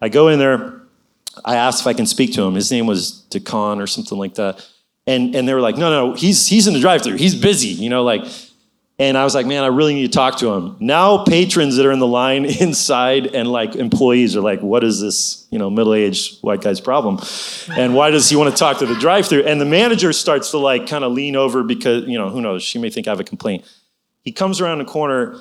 I 0.00 0.08
go 0.08 0.28
in 0.28 0.38
there, 0.38 0.82
I 1.44 1.56
asked 1.56 1.80
if 1.80 1.86
I 1.86 1.92
can 1.92 2.06
speak 2.06 2.32
to 2.34 2.42
him. 2.42 2.54
His 2.54 2.70
name 2.70 2.86
was 2.86 3.26
Decon 3.30 3.82
or 3.82 3.86
something 3.86 4.18
like 4.18 4.34
that. 4.34 4.66
And, 5.06 5.34
and 5.34 5.46
they 5.46 5.54
were 5.54 5.60
like, 5.60 5.76
no, 5.76 5.90
no, 5.90 6.14
he's, 6.14 6.46
he's 6.46 6.66
in 6.66 6.74
the 6.74 6.80
drive 6.80 7.02
through. 7.02 7.16
He's 7.16 7.34
busy, 7.34 7.68
you 7.68 7.88
know, 7.88 8.02
like, 8.02 8.24
and 8.98 9.18
I 9.18 9.24
was 9.24 9.34
like, 9.34 9.46
man, 9.46 9.62
I 9.62 9.66
really 9.66 9.94
need 9.94 10.06
to 10.06 10.12
talk 10.12 10.38
to 10.38 10.52
him. 10.52 10.76
Now 10.80 11.24
patrons 11.24 11.76
that 11.76 11.84
are 11.84 11.92
in 11.92 11.98
the 11.98 12.06
line 12.06 12.44
inside 12.60 13.26
and 13.34 13.48
like 13.48 13.76
employees 13.76 14.36
are 14.36 14.40
like, 14.40 14.60
what 14.60 14.84
is 14.84 15.00
this, 15.00 15.46
you 15.50 15.58
know, 15.58 15.68
middle-aged 15.68 16.42
white 16.42 16.62
guy's 16.62 16.80
problem? 16.80 17.18
And 17.76 17.94
why 17.94 18.10
does 18.10 18.30
he 18.30 18.36
want 18.36 18.50
to 18.50 18.58
talk 18.58 18.78
to 18.78 18.86
the 18.86 18.94
drive-through? 18.94 19.44
And 19.44 19.60
the 19.60 19.66
manager 19.66 20.12
starts 20.12 20.50
to 20.52 20.58
like 20.58 20.86
kind 20.86 21.04
of 21.04 21.12
lean 21.12 21.36
over 21.36 21.62
because, 21.62 22.06
you 22.06 22.16
know, 22.16 22.30
who 22.30 22.40
knows, 22.40 22.62
she 22.62 22.78
may 22.78 22.88
think 22.88 23.06
I 23.06 23.10
have 23.10 23.20
a 23.20 23.24
complaint. 23.24 23.64
He 24.22 24.32
comes 24.32 24.60
around 24.60 24.78
the 24.78 24.84
corner 24.84 25.38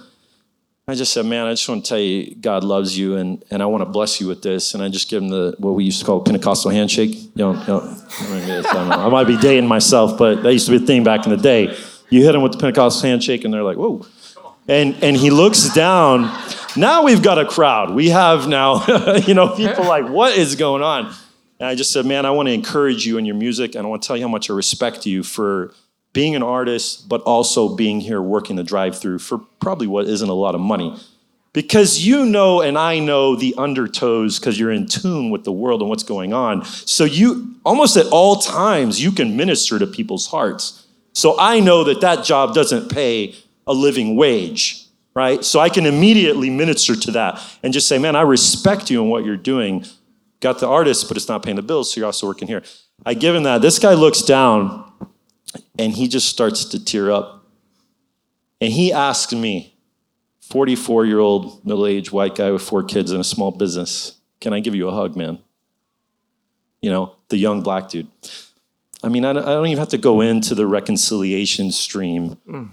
I 0.87 0.93
just 0.93 1.13
said, 1.13 1.25
man, 1.25 1.47
I 1.47 1.53
just 1.53 1.67
want 1.67 1.83
to 1.83 1.89
tell 1.89 1.97
you, 1.97 2.35
God 2.35 2.63
loves 2.63 2.95
you, 2.95 3.15
and, 3.15 3.43
and 3.49 3.63
I 3.63 3.65
want 3.65 3.81
to 3.81 3.89
bless 3.89 4.21
you 4.21 4.27
with 4.27 4.43
this. 4.43 4.75
And 4.75 4.83
I 4.83 4.89
just 4.89 5.09
give 5.09 5.23
him 5.23 5.29
the 5.29 5.55
what 5.57 5.71
we 5.71 5.83
used 5.83 5.99
to 6.01 6.05
call 6.05 6.21
Pentecostal 6.21 6.69
handshake. 6.69 7.15
You 7.15 7.31
know, 7.37 7.53
you 7.53 7.67
know 7.67 8.05
I, 8.91 9.09
might 9.09 9.25
be 9.25 9.35
dating 9.35 9.67
myself, 9.67 10.15
but 10.15 10.43
that 10.43 10.53
used 10.53 10.67
to 10.67 10.77
be 10.77 10.83
a 10.83 10.85
thing 10.85 11.03
back 11.03 11.25
in 11.25 11.31
the 11.31 11.41
day. 11.41 11.75
You 12.09 12.23
hit 12.23 12.35
him 12.35 12.41
with 12.41 12.53
the 12.53 12.57
Pentecostal 12.57 13.09
handshake, 13.09 13.43
and 13.43 13.53
they're 13.53 13.63
like, 13.63 13.77
whoa. 13.77 14.05
And 14.67 14.95
and 15.03 15.15
he 15.15 15.29
looks 15.29 15.73
down. 15.73 16.31
Now 16.75 17.03
we've 17.03 17.21
got 17.21 17.37
a 17.37 17.45
crowd. 17.45 17.93
We 17.93 18.09
have 18.09 18.47
now, 18.47 19.15
you 19.27 19.33
know, 19.33 19.55
people 19.55 19.85
like, 19.85 20.09
what 20.09 20.37
is 20.37 20.55
going 20.55 20.81
on? 20.81 21.13
And 21.59 21.69
I 21.69 21.75
just 21.75 21.91
said, 21.91 22.05
man, 22.05 22.25
I 22.25 22.31
want 22.31 22.47
to 22.47 22.53
encourage 22.53 23.05
you 23.05 23.17
in 23.17 23.25
your 23.25 23.35
music, 23.35 23.75
and 23.75 23.85
I 23.85 23.89
want 23.89 24.01
to 24.01 24.07
tell 24.07 24.17
you 24.17 24.23
how 24.23 24.29
much 24.29 24.49
I 24.49 24.53
respect 24.53 25.05
you 25.05 25.23
for 25.23 25.73
being 26.15 26.35
an 26.35 26.43
artist, 26.43 27.07
but 27.07 27.21
also 27.21 27.75
being 27.75 27.99
here 27.99 28.21
working 28.21 28.55
the 28.55 28.63
drive 28.63 28.97
through 28.97 29.19
for 29.19 29.37
probably 29.59 29.85
what 29.85 30.07
isn't 30.07 30.29
a 30.29 30.33
lot 30.33 30.55
of 30.55 30.61
money. 30.61 30.97
Because 31.51 32.05
you 32.05 32.25
know, 32.25 32.61
and 32.61 32.77
I 32.77 32.99
know 32.99 33.35
the 33.35 33.53
undertows 33.57 34.39
because 34.39 34.59
you're 34.59 34.71
in 34.71 34.87
tune 34.87 35.29
with 35.29 35.45
the 35.45 35.51
world 35.51 35.81
and 35.81 35.89
what's 35.89 36.03
going 36.03 36.33
on. 36.33 36.65
So 36.65 37.05
you 37.05 37.55
almost 37.65 37.95
at 37.95 38.07
all 38.07 38.37
times 38.37 39.01
you 39.01 39.11
can 39.11 39.37
minister 39.37 39.79
to 39.79 39.87
people's 39.87 40.27
hearts. 40.27 40.84
So 41.15 41.39
I 41.39 41.61
know 41.61 41.85
that 41.85 42.01
that 42.01 42.25
job 42.25 42.53
doesn't 42.53 42.89
pay 42.89 43.35
a 43.65 43.73
living 43.73 44.17
wage, 44.17 44.85
right? 45.15 45.43
So 45.45 45.61
I 45.61 45.69
can 45.69 45.85
immediately 45.85 46.49
minister 46.49 46.93
to 46.93 47.11
that 47.11 47.41
and 47.63 47.73
just 47.73 47.87
say, 47.87 47.97
man, 47.97 48.17
I 48.17 48.21
respect 48.21 48.91
you 48.91 49.01
and 49.01 49.09
what 49.09 49.23
you're 49.23 49.37
doing. 49.37 49.85
Got 50.41 50.59
the 50.59 50.67
artist, 50.67 51.07
but 51.07 51.15
it's 51.15 51.29
not 51.29 51.41
paying 51.41 51.55
the 51.55 51.61
bills, 51.61 51.93
so 51.93 51.99
you're 51.99 52.05
also 52.05 52.27
working 52.27 52.49
here. 52.49 52.63
I 53.05 53.13
give 53.13 53.33
him 53.33 53.43
that. 53.43 53.61
This 53.61 53.79
guy 53.79 53.93
looks 53.93 54.21
down 54.21 54.91
and 55.79 55.93
he 55.93 56.09
just 56.09 56.27
starts 56.27 56.65
to 56.65 56.83
tear 56.83 57.09
up. 57.11 57.45
And 58.59 58.73
he 58.73 58.91
asks 58.91 59.33
me, 59.33 59.73
44 60.41 61.05
year 61.05 61.19
old 61.19 61.65
middle 61.65 61.87
aged 61.87 62.11
white 62.11 62.35
guy 62.35 62.51
with 62.51 62.61
four 62.61 62.83
kids 62.83 63.11
and 63.11 63.21
a 63.21 63.23
small 63.23 63.51
business, 63.51 64.17
can 64.41 64.53
I 64.53 64.59
give 64.59 64.75
you 64.75 64.89
a 64.89 64.91
hug, 64.91 65.15
man? 65.15 65.39
You 66.81 66.91
know, 66.91 67.15
the 67.29 67.37
young 67.37 67.63
black 67.63 67.89
dude. 67.89 68.07
I 69.05 69.07
mean, 69.07 69.23
I 69.23 69.33
don't 69.33 69.67
even 69.67 69.77
have 69.77 69.89
to 69.89 69.99
go 69.99 70.21
into 70.21 70.55
the 70.55 70.65
reconciliation 70.65 71.71
stream. 71.71 72.37
Mm. 72.49 72.71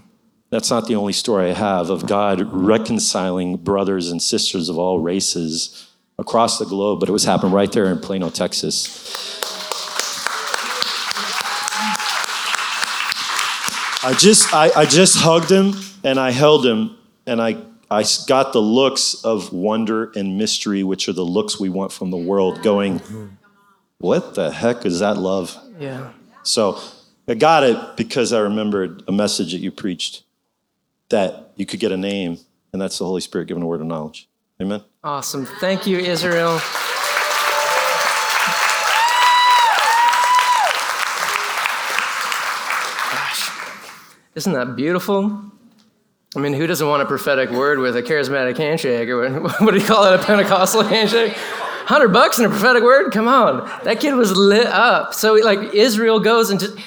That's 0.49 0.71
not 0.71 0.87
the 0.87 0.95
only 0.95 1.13
story 1.13 1.51
I 1.51 1.53
have 1.53 1.91
of 1.91 2.07
God 2.07 2.41
reconciling 2.51 3.57
brothers 3.57 4.09
and 4.09 4.19
sisters 4.19 4.67
of 4.67 4.79
all 4.79 4.97
races 4.97 5.91
across 6.17 6.57
the 6.57 6.65
globe, 6.65 6.99
but 6.99 7.07
it 7.07 7.11
was 7.11 7.23
happening 7.23 7.53
right 7.53 7.71
there 7.71 7.85
in 7.85 7.99
Plano, 7.99 8.31
Texas. 8.31 8.87
I 14.03 14.15
just, 14.17 14.51
I, 14.55 14.71
I 14.75 14.85
just 14.85 15.17
hugged 15.17 15.51
him 15.51 15.75
and 16.03 16.19
I 16.19 16.31
held 16.31 16.65
him 16.65 16.97
and 17.27 17.39
I, 17.39 17.57
I 17.91 18.05
got 18.25 18.53
the 18.53 18.61
looks 18.61 19.23
of 19.23 19.53
wonder 19.53 20.11
and 20.15 20.39
mystery, 20.39 20.83
which 20.83 21.07
are 21.07 21.13
the 21.13 21.23
looks 21.23 21.59
we 21.59 21.69
want 21.69 21.91
from 21.91 22.09
the 22.09 22.17
world, 22.17 22.63
going, 22.63 23.01
what 23.99 24.33
the 24.33 24.49
heck 24.49 24.83
is 24.87 24.97
that 24.99 25.17
love? 25.17 25.55
Yeah. 25.77 26.11
So 26.43 26.79
I 27.27 27.35
got 27.35 27.63
it 27.63 27.97
because 27.97 28.33
I 28.33 28.39
remembered 28.39 29.03
a 29.07 29.11
message 29.11 29.53
that 29.53 29.59
you 29.59 29.71
preached 29.71 30.23
that 31.09 31.51
you 31.55 31.65
could 31.65 31.79
get 31.79 31.91
a 31.91 31.97
name, 31.97 32.39
and 32.71 32.81
that's 32.81 32.97
the 32.97 33.05
Holy 33.05 33.21
Spirit 33.21 33.47
giving 33.47 33.63
a 33.63 33.65
word 33.65 33.81
of 33.81 33.87
knowledge. 33.87 34.27
Amen. 34.61 34.83
Awesome. 35.03 35.45
Thank 35.45 35.85
you, 35.85 35.99
Israel. 35.99 36.59
Isn't 44.35 44.53
that 44.53 44.75
beautiful? 44.75 45.51
I 46.35 46.39
mean, 46.39 46.53
who 46.53 46.65
doesn't 46.65 46.87
want 46.87 47.03
a 47.03 47.05
prophetic 47.05 47.51
word 47.51 47.77
with 47.77 47.95
a 47.95 48.01
charismatic 48.01 48.57
handshake? 48.57 49.07
Or 49.07 49.39
what 49.39 49.71
do 49.73 49.77
you 49.77 49.85
call 49.85 50.11
it, 50.11 50.19
a 50.19 50.23
Pentecostal 50.23 50.81
handshake? 50.95 51.37
100 51.85 52.09
bucks 52.09 52.37
and 52.37 52.47
a 52.47 52.49
prophetic 52.49 52.83
word? 52.83 53.11
Come 53.11 53.27
on. 53.27 53.69
That 53.83 53.99
kid 53.99 54.13
was 54.15 54.35
lit 54.35 54.67
up. 54.67 55.13
So, 55.13 55.33
like, 55.33 55.73
Israel 55.73 56.19
goes 56.19 56.49
and 56.49 56.59
just, 56.59 56.77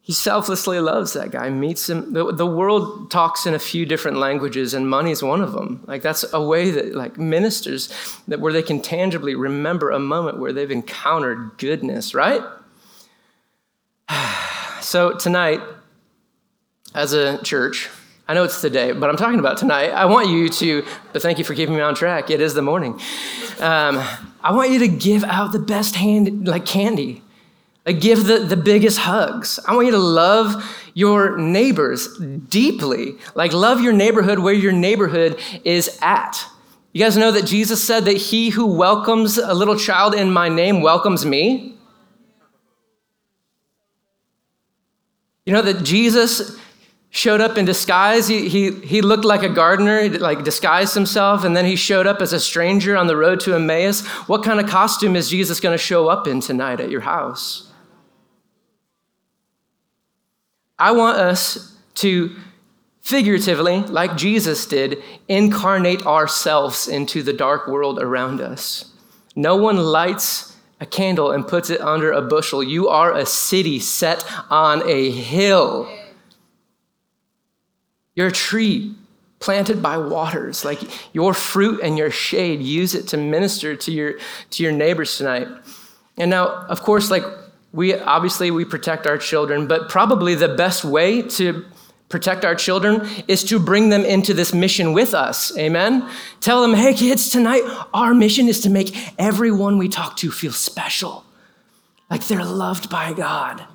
he 0.00 0.12
selflessly 0.12 0.78
loves 0.78 1.14
that 1.14 1.32
guy, 1.32 1.50
meets 1.50 1.90
him. 1.90 2.12
The, 2.12 2.32
the 2.32 2.46
world 2.46 3.10
talks 3.10 3.44
in 3.44 3.54
a 3.54 3.58
few 3.58 3.84
different 3.84 4.18
languages, 4.18 4.72
and 4.72 4.88
money's 4.88 5.22
one 5.22 5.40
of 5.40 5.52
them. 5.52 5.82
Like, 5.86 6.02
that's 6.02 6.24
a 6.32 6.40
way 6.40 6.70
that, 6.70 6.94
like, 6.94 7.18
ministers, 7.18 7.92
that 8.28 8.38
where 8.38 8.52
they 8.52 8.62
can 8.62 8.80
tangibly 8.80 9.34
remember 9.34 9.90
a 9.90 9.98
moment 9.98 10.38
where 10.38 10.52
they've 10.52 10.70
encountered 10.70 11.58
goodness, 11.58 12.14
right? 12.14 12.40
so, 14.80 15.14
tonight, 15.14 15.60
as 16.94 17.12
a 17.12 17.42
church, 17.42 17.88
I 18.28 18.34
know 18.34 18.42
it's 18.42 18.60
today, 18.60 18.90
but 18.90 19.08
I'm 19.08 19.16
talking 19.16 19.38
about 19.38 19.56
tonight. 19.56 19.90
I 19.90 20.06
want 20.06 20.28
you 20.28 20.48
to, 20.48 20.84
but 21.12 21.22
thank 21.22 21.38
you 21.38 21.44
for 21.44 21.54
keeping 21.54 21.76
me 21.76 21.80
on 21.80 21.94
track. 21.94 22.28
It 22.28 22.40
is 22.40 22.54
the 22.54 22.62
morning. 22.62 22.94
Um, 23.60 24.02
I 24.42 24.50
want 24.50 24.72
you 24.72 24.80
to 24.80 24.88
give 24.88 25.22
out 25.22 25.52
the 25.52 25.60
best 25.60 25.94
hand, 25.94 26.48
like 26.48 26.66
candy. 26.66 27.22
Like 27.84 28.00
give 28.00 28.26
the, 28.26 28.40
the 28.40 28.56
biggest 28.56 28.98
hugs. 28.98 29.60
I 29.68 29.76
want 29.76 29.86
you 29.86 29.92
to 29.92 29.98
love 29.98 30.76
your 30.94 31.38
neighbors 31.38 32.18
deeply. 32.18 33.14
Like 33.36 33.52
love 33.52 33.80
your 33.80 33.92
neighborhood 33.92 34.40
where 34.40 34.54
your 34.54 34.72
neighborhood 34.72 35.40
is 35.62 35.96
at. 36.02 36.44
You 36.92 37.04
guys 37.04 37.16
know 37.16 37.30
that 37.30 37.46
Jesus 37.46 37.84
said 37.84 38.06
that 38.06 38.16
he 38.16 38.50
who 38.50 38.66
welcomes 38.66 39.38
a 39.38 39.54
little 39.54 39.76
child 39.76 40.16
in 40.16 40.32
my 40.32 40.48
name 40.48 40.80
welcomes 40.80 41.24
me? 41.24 41.76
You 45.44 45.52
know 45.52 45.62
that 45.62 45.84
Jesus 45.84 46.58
showed 47.16 47.40
up 47.40 47.56
in 47.56 47.64
disguise. 47.64 48.28
He, 48.28 48.46
he, 48.46 48.70
he 48.72 49.00
looked 49.00 49.24
like 49.24 49.42
a 49.42 49.48
gardener, 49.48 50.06
like 50.10 50.44
disguised 50.44 50.92
himself, 50.92 51.44
and 51.44 51.56
then 51.56 51.64
he 51.64 51.74
showed 51.74 52.06
up 52.06 52.20
as 52.20 52.34
a 52.34 52.38
stranger 52.38 52.94
on 52.94 53.06
the 53.06 53.16
road 53.16 53.40
to 53.40 53.54
Emmaus. 53.54 54.06
What 54.28 54.44
kind 54.44 54.60
of 54.60 54.68
costume 54.68 55.16
is 55.16 55.30
Jesus 55.30 55.58
going 55.58 55.72
to 55.72 55.82
show 55.82 56.08
up 56.08 56.26
in 56.26 56.40
tonight 56.40 56.78
at 56.78 56.90
your 56.90 57.00
house? 57.00 57.72
I 60.78 60.92
want 60.92 61.16
us 61.16 61.74
to 61.94 62.36
figuratively, 63.00 63.80
like 63.80 64.18
Jesus 64.18 64.66
did, 64.66 65.02
incarnate 65.26 66.04
ourselves 66.04 66.86
into 66.86 67.22
the 67.22 67.32
dark 67.32 67.66
world 67.66 67.98
around 67.98 68.42
us. 68.42 68.92
No 69.34 69.56
one 69.56 69.78
lights 69.78 70.54
a 70.80 70.86
candle 70.86 71.30
and 71.30 71.48
puts 71.48 71.70
it 71.70 71.80
under 71.80 72.12
a 72.12 72.20
bushel. 72.20 72.62
You 72.62 72.88
are 72.88 73.14
a 73.14 73.24
city 73.24 73.78
set 73.78 74.22
on 74.50 74.86
a 74.86 75.10
hill. 75.10 75.88
You're 78.16 78.28
a 78.28 78.32
tree 78.32 78.96
planted 79.38 79.80
by 79.80 79.98
waters. 79.98 80.64
Like 80.64 80.80
your 81.14 81.34
fruit 81.34 81.80
and 81.82 81.96
your 81.96 82.10
shade, 82.10 82.60
use 82.60 82.94
it 82.94 83.06
to 83.08 83.16
minister 83.16 83.76
to 83.76 83.92
your 83.92 84.18
to 84.50 84.62
your 84.62 84.72
neighbors 84.72 85.16
tonight. 85.16 85.46
And 86.18 86.30
now, 86.30 86.48
of 86.68 86.82
course, 86.82 87.10
like 87.10 87.24
we 87.72 87.94
obviously 87.94 88.50
we 88.50 88.64
protect 88.64 89.06
our 89.06 89.18
children, 89.18 89.68
but 89.68 89.88
probably 89.88 90.34
the 90.34 90.48
best 90.48 90.84
way 90.84 91.22
to 91.22 91.64
protect 92.08 92.44
our 92.44 92.54
children 92.54 93.06
is 93.28 93.44
to 93.44 93.58
bring 93.58 93.88
them 93.90 94.04
into 94.04 94.32
this 94.32 94.54
mission 94.54 94.92
with 94.92 95.12
us. 95.12 95.56
Amen. 95.58 96.08
Tell 96.40 96.62
them, 96.62 96.72
hey 96.74 96.94
kids, 96.94 97.30
tonight 97.30 97.62
our 97.92 98.14
mission 98.14 98.48
is 98.48 98.60
to 98.60 98.70
make 98.70 98.96
everyone 99.18 99.76
we 99.76 99.88
talk 99.88 100.16
to 100.18 100.30
feel 100.30 100.52
special, 100.52 101.24
like 102.08 102.26
they're 102.26 102.44
loved 102.44 102.88
by 102.88 103.12
God. 103.12 103.66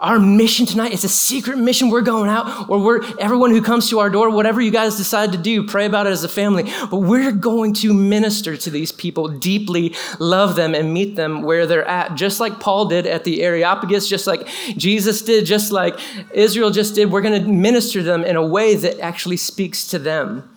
Our 0.00 0.18
mission 0.18 0.66
tonight 0.66 0.92
is 0.92 1.04
a 1.04 1.08
secret 1.08 1.56
mission. 1.56 1.88
We're 1.88 2.00
going 2.00 2.28
out, 2.28 2.68
or 2.68 2.80
we're 2.80 3.00
everyone 3.20 3.52
who 3.52 3.62
comes 3.62 3.88
to 3.90 4.00
our 4.00 4.10
door, 4.10 4.28
whatever 4.28 4.60
you 4.60 4.72
guys 4.72 4.96
decide 4.96 5.30
to 5.32 5.38
do, 5.38 5.64
pray 5.64 5.86
about 5.86 6.08
it 6.08 6.10
as 6.10 6.24
a 6.24 6.28
family. 6.28 6.64
But 6.90 6.96
we're 6.96 7.30
going 7.30 7.74
to 7.74 7.94
minister 7.94 8.56
to 8.56 8.70
these 8.70 8.90
people 8.90 9.28
deeply, 9.28 9.94
love 10.18 10.56
them, 10.56 10.74
and 10.74 10.92
meet 10.92 11.14
them 11.14 11.42
where 11.42 11.64
they're 11.64 11.86
at, 11.86 12.16
just 12.16 12.40
like 12.40 12.58
Paul 12.58 12.86
did 12.86 13.06
at 13.06 13.22
the 13.22 13.42
Areopagus, 13.42 14.08
just 14.08 14.26
like 14.26 14.48
Jesus 14.76 15.22
did, 15.22 15.46
just 15.46 15.70
like 15.70 15.96
Israel 16.32 16.72
just 16.72 16.96
did. 16.96 17.12
We're 17.12 17.22
going 17.22 17.40
to 17.40 17.48
minister 17.48 18.02
them 18.02 18.24
in 18.24 18.34
a 18.34 18.44
way 18.44 18.74
that 18.74 18.98
actually 18.98 19.36
speaks 19.36 19.86
to 19.88 20.00
them. 20.00 20.50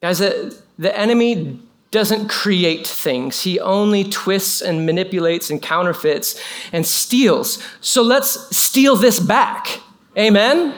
Guys, 0.00 0.20
the, 0.20 0.56
the 0.78 0.96
enemy 0.96 1.58
doesn't 1.96 2.28
create 2.28 2.86
things. 2.86 3.40
He 3.40 3.58
only 3.58 4.04
twists 4.04 4.60
and 4.60 4.84
manipulates 4.84 5.48
and 5.48 5.62
counterfeits 5.62 6.38
and 6.70 6.86
steals. 6.86 7.58
So 7.80 8.02
let's 8.02 8.54
steal 8.54 8.96
this 8.96 9.18
back. 9.18 9.80
Amen? 10.18 10.74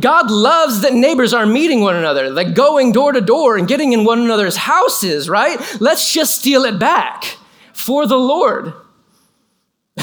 God 0.00 0.30
loves 0.30 0.80
that 0.80 0.94
neighbors 0.94 1.34
are 1.34 1.44
meeting 1.44 1.82
one 1.82 1.96
another, 1.96 2.30
like 2.30 2.54
going 2.54 2.92
door 2.92 3.12
to 3.12 3.20
door 3.20 3.58
and 3.58 3.68
getting 3.68 3.92
in 3.92 4.06
one 4.06 4.22
another's 4.22 4.56
houses, 4.56 5.28
right? 5.28 5.60
Let's 5.82 6.10
just 6.10 6.34
steal 6.34 6.64
it 6.64 6.78
back 6.78 7.36
for 7.74 8.06
the 8.06 8.16
Lord. 8.16 8.72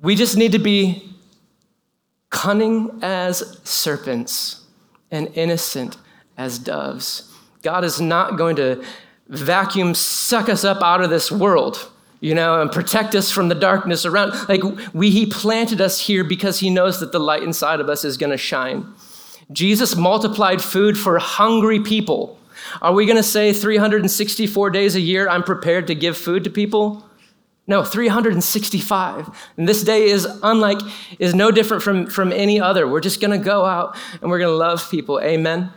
we 0.00 0.14
just 0.14 0.36
need 0.36 0.52
to 0.52 0.60
be 0.60 1.12
cunning 2.30 3.00
as 3.02 3.58
serpents 3.64 4.64
and 5.10 5.28
innocent 5.34 5.96
as 6.36 6.60
doves. 6.60 7.27
God 7.62 7.84
is 7.84 8.00
not 8.00 8.36
going 8.36 8.56
to 8.56 8.84
vacuum 9.28 9.94
suck 9.94 10.48
us 10.48 10.64
up 10.64 10.82
out 10.82 11.02
of 11.02 11.10
this 11.10 11.30
world 11.30 11.90
you 12.20 12.34
know, 12.34 12.60
and 12.60 12.72
protect 12.72 13.14
us 13.14 13.30
from 13.30 13.48
the 13.48 13.54
darkness 13.54 14.04
around. 14.04 14.32
Like 14.48 14.62
we, 14.92 15.10
he 15.10 15.26
planted 15.26 15.80
us 15.80 16.00
here 16.00 16.24
because 16.24 16.58
he 16.58 16.70
knows 16.70 17.00
that 17.00 17.12
the 17.12 17.20
light 17.20 17.42
inside 17.42 17.80
of 17.80 17.88
us 17.88 18.04
is 18.04 18.16
going 18.16 18.30
to 18.30 18.36
shine. 18.36 18.86
Jesus 19.52 19.96
multiplied 19.96 20.60
food 20.60 20.98
for 20.98 21.18
hungry 21.18 21.80
people. 21.80 22.38
Are 22.82 22.92
we 22.92 23.06
going 23.06 23.16
to 23.16 23.22
say 23.22 23.52
364 23.52 24.70
days 24.70 24.94
a 24.94 25.00
year 25.00 25.28
I'm 25.28 25.42
prepared 25.42 25.86
to 25.86 25.94
give 25.94 26.16
food 26.16 26.44
to 26.44 26.50
people? 26.50 27.04
No, 27.66 27.84
365. 27.84 29.28
And 29.56 29.68
this 29.68 29.84
day 29.84 30.04
is 30.04 30.26
unlike, 30.42 30.80
is 31.18 31.34
no 31.34 31.50
different 31.50 31.82
from, 31.82 32.06
from 32.08 32.32
any 32.32 32.60
other. 32.60 32.88
We're 32.88 33.00
just 33.00 33.20
going 33.20 33.38
to 33.38 33.44
go 33.44 33.64
out 33.64 33.96
and 34.20 34.30
we're 34.30 34.38
going 34.38 34.52
to 34.52 34.56
love 34.56 34.90
people. 34.90 35.20
Amen. 35.20 35.70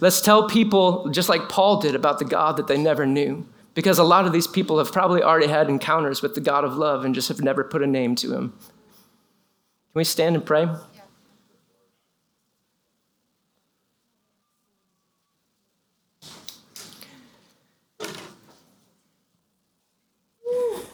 Let's 0.00 0.20
tell 0.20 0.48
people, 0.48 1.08
just 1.10 1.28
like 1.28 1.48
Paul 1.48 1.80
did, 1.80 1.94
about 1.94 2.18
the 2.18 2.24
God 2.24 2.56
that 2.56 2.66
they 2.66 2.78
never 2.78 3.06
knew. 3.06 3.46
Because 3.74 3.98
a 3.98 4.04
lot 4.04 4.24
of 4.26 4.32
these 4.32 4.46
people 4.46 4.78
have 4.78 4.92
probably 4.92 5.22
already 5.22 5.48
had 5.48 5.68
encounters 5.68 6.22
with 6.22 6.34
the 6.34 6.40
God 6.40 6.64
of 6.64 6.76
love 6.76 7.04
and 7.04 7.14
just 7.14 7.28
have 7.28 7.40
never 7.40 7.64
put 7.64 7.82
a 7.82 7.86
name 7.86 8.14
to 8.16 8.32
him. 8.32 8.50
Can 8.50 10.00
we 10.00 10.04
stand 10.04 10.36
and 10.36 10.46
pray? 10.46 10.68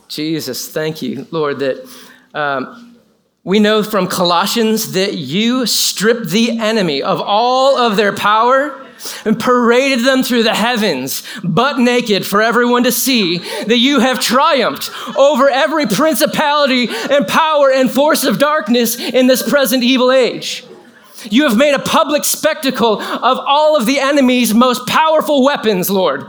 Jesus, 0.08 0.68
thank 0.68 1.02
you, 1.02 1.26
Lord, 1.30 1.60
that 1.60 1.88
um, 2.34 2.98
we 3.44 3.60
know 3.60 3.82
from 3.82 4.08
Colossians 4.08 4.92
that 4.92 5.14
you 5.14 5.66
strip 5.66 6.24
the 6.24 6.58
enemy 6.58 7.00
of 7.02 7.20
all 7.20 7.78
of 7.78 7.96
their 7.96 8.12
power 8.12 8.79
and 9.24 9.38
paraded 9.38 10.04
them 10.04 10.22
through 10.22 10.42
the 10.42 10.54
heavens, 10.54 11.22
butt 11.42 11.78
naked 11.78 12.26
for 12.26 12.42
everyone 12.42 12.84
to 12.84 12.92
see, 12.92 13.38
that 13.38 13.78
you 13.78 14.00
have 14.00 14.20
triumphed 14.20 14.90
over 15.16 15.48
every 15.48 15.86
principality 15.86 16.88
and 17.10 17.26
power 17.26 17.70
and 17.70 17.90
force 17.90 18.24
of 18.24 18.38
darkness 18.38 18.98
in 18.98 19.26
this 19.26 19.48
present 19.48 19.82
evil 19.82 20.12
age. 20.12 20.64
You 21.30 21.48
have 21.48 21.56
made 21.56 21.74
a 21.74 21.78
public 21.78 22.24
spectacle 22.24 23.00
of 23.00 23.38
all 23.38 23.76
of 23.76 23.86
the 23.86 24.00
enemy's 24.00 24.54
most 24.54 24.86
powerful 24.86 25.44
weapons, 25.44 25.90
Lord. 25.90 26.24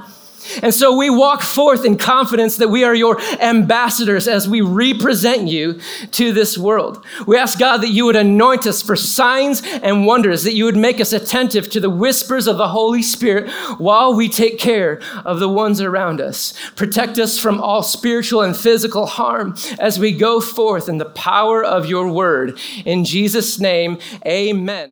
And 0.61 0.73
so 0.73 0.95
we 0.95 1.09
walk 1.09 1.41
forth 1.41 1.85
in 1.85 1.97
confidence 1.97 2.57
that 2.57 2.69
we 2.69 2.83
are 2.83 2.95
your 2.95 3.19
ambassadors 3.41 4.27
as 4.27 4.47
we 4.47 4.61
represent 4.61 5.47
you 5.47 5.79
to 6.11 6.33
this 6.33 6.57
world. 6.57 7.03
We 7.27 7.37
ask 7.37 7.59
God 7.59 7.77
that 7.77 7.89
you 7.89 8.05
would 8.05 8.15
anoint 8.15 8.65
us 8.65 8.81
for 8.81 8.95
signs 8.95 9.61
and 9.63 10.05
wonders, 10.05 10.43
that 10.43 10.53
you 10.53 10.65
would 10.65 10.77
make 10.77 10.99
us 10.99 11.13
attentive 11.13 11.69
to 11.71 11.79
the 11.79 11.89
whispers 11.89 12.47
of 12.47 12.57
the 12.57 12.69
Holy 12.69 13.01
Spirit 13.01 13.49
while 13.77 14.13
we 14.13 14.29
take 14.29 14.59
care 14.59 15.01
of 15.25 15.39
the 15.39 15.49
ones 15.49 15.81
around 15.81 16.21
us. 16.21 16.53
Protect 16.75 17.19
us 17.19 17.39
from 17.39 17.59
all 17.59 17.83
spiritual 17.83 18.41
and 18.41 18.55
physical 18.55 19.05
harm 19.05 19.55
as 19.79 19.99
we 19.99 20.11
go 20.11 20.39
forth 20.39 20.89
in 20.89 20.97
the 20.97 21.05
power 21.05 21.63
of 21.63 21.85
your 21.85 22.11
word. 22.11 22.59
In 22.85 23.05
Jesus' 23.05 23.59
name, 23.59 23.97
amen. 24.25 24.91